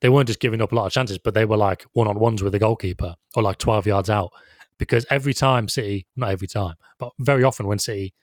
[0.00, 2.18] They weren't just giving up a lot of chances, but they were like one on
[2.18, 4.30] ones with the goalkeeper or like 12 yards out.
[4.78, 8.14] Because every time City, not every time, but very often when City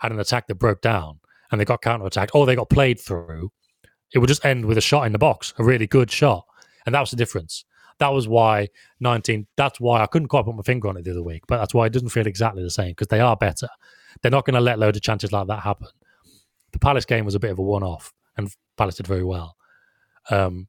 [0.00, 1.20] had an attack that broke down
[1.50, 3.50] and they got counter attacked or they got played through,
[4.12, 6.44] it would just end with a shot in the box, a really good shot.
[6.86, 7.64] And that was the difference.
[7.98, 8.68] That was why
[9.00, 11.58] 19, that's why I couldn't quite put my finger on it the other week, but
[11.58, 13.68] that's why it doesn't feel exactly the same because they are better.
[14.22, 15.88] They're not going to let loads of chances like that happen.
[16.72, 19.56] The Palace game was a bit of a one off and Palace did very well.
[20.30, 20.68] Um,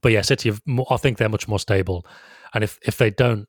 [0.00, 2.06] but yeah, City, have, I think they're much more stable.
[2.54, 3.46] And if, if they don't,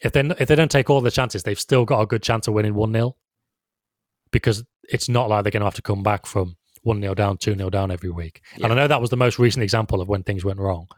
[0.00, 2.48] if they if they don't take all the chances, they've still got a good chance
[2.48, 3.14] of winning one 0
[4.32, 7.36] because it's not like they're going to have to come back from one 0 down,
[7.38, 8.40] two 0 down every week.
[8.60, 10.88] And I know that was the most recent example of when things went wrong,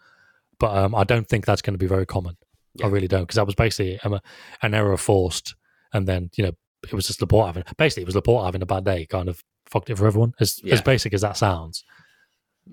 [0.59, 2.37] but um, I don't think that's going to be very common.
[2.83, 4.19] I really don't because that was basically um,
[4.63, 5.55] an error forced,
[5.93, 8.67] and then you know it was just Laporte having basically it was Laporte having a
[8.67, 10.33] bad day, kind of fucked it for everyone.
[10.41, 10.75] As Yeah.
[10.75, 11.85] as basic as that sounds,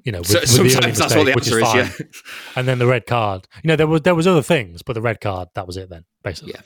[0.03, 1.89] you know, with, So- with the sometimes that's what the mistake, which is answer is,
[1.95, 2.07] fine.
[2.14, 2.51] yeah.
[2.59, 3.47] and then the red card.
[3.64, 5.89] You know, there was there was other things, but the red card that was it.
[5.89, 6.62] Then basically, Yeah.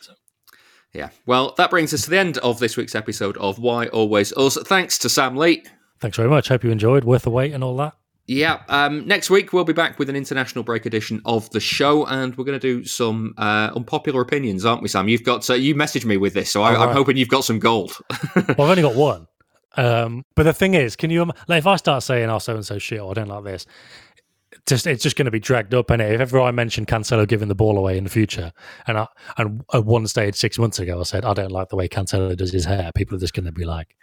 [0.95, 1.09] Yeah.
[1.25, 4.57] Well, that brings us to the end of this week's episode of Why Always Us.
[4.65, 5.63] Thanks to Sam Lee.
[5.99, 6.47] Thanks very much.
[6.47, 7.03] Hope you enjoyed.
[7.03, 7.95] Worth the wait and all that.
[8.27, 12.05] Yeah, um, next week we'll be back with an international break edition of the show,
[12.07, 15.07] and we're going to do some uh, unpopular opinions, aren't we, Sam?
[15.07, 16.91] You've got uh, you messaged me with this, so I, right.
[16.91, 17.95] hoping you've got some gold.
[18.35, 19.27] well, I've only got one.
[19.77, 22.65] Um, but the thing is, can you like if I start saying, "Oh, so and
[22.65, 23.67] so shit," or "I don't like this,"
[24.65, 25.89] just it's just going to be dragged up.
[25.89, 28.51] And if ever I mention Cancelo giving the ball away in the future,
[28.87, 29.07] and I,
[29.37, 32.35] and at one stage six months ago I said I don't like the way Cancelo
[32.35, 33.95] does his hair, people are just going to be like,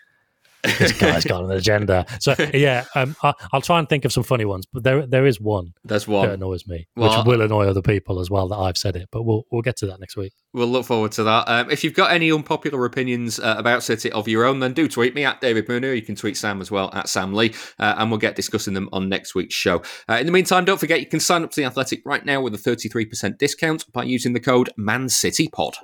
[0.62, 2.06] this guy's got an agenda.
[2.20, 5.26] So yeah, um, I, will try and think of some funny ones, but there there
[5.26, 5.74] is one.
[5.84, 8.76] There's one that annoys me, Well, which will annoy other people as well that I've
[8.76, 9.08] said it.
[9.10, 10.32] But we'll we'll get to that next week.
[10.52, 11.48] We'll look forward to that.
[11.48, 14.88] Um, if you've got any unpopular opinions uh, about City of your own, then do
[14.88, 15.94] tweet me at David Mooney.
[15.94, 18.88] You can tweet Sam as well at Sam Lee, uh, and we'll get discussing them
[18.92, 19.82] on next week's show.
[20.08, 22.40] Uh, in the meantime, don't forget you can sign up to the Athletic right now
[22.40, 25.74] with a 33% discount by using the code ManCityPod.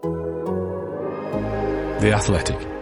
[2.01, 2.78] The Athletic.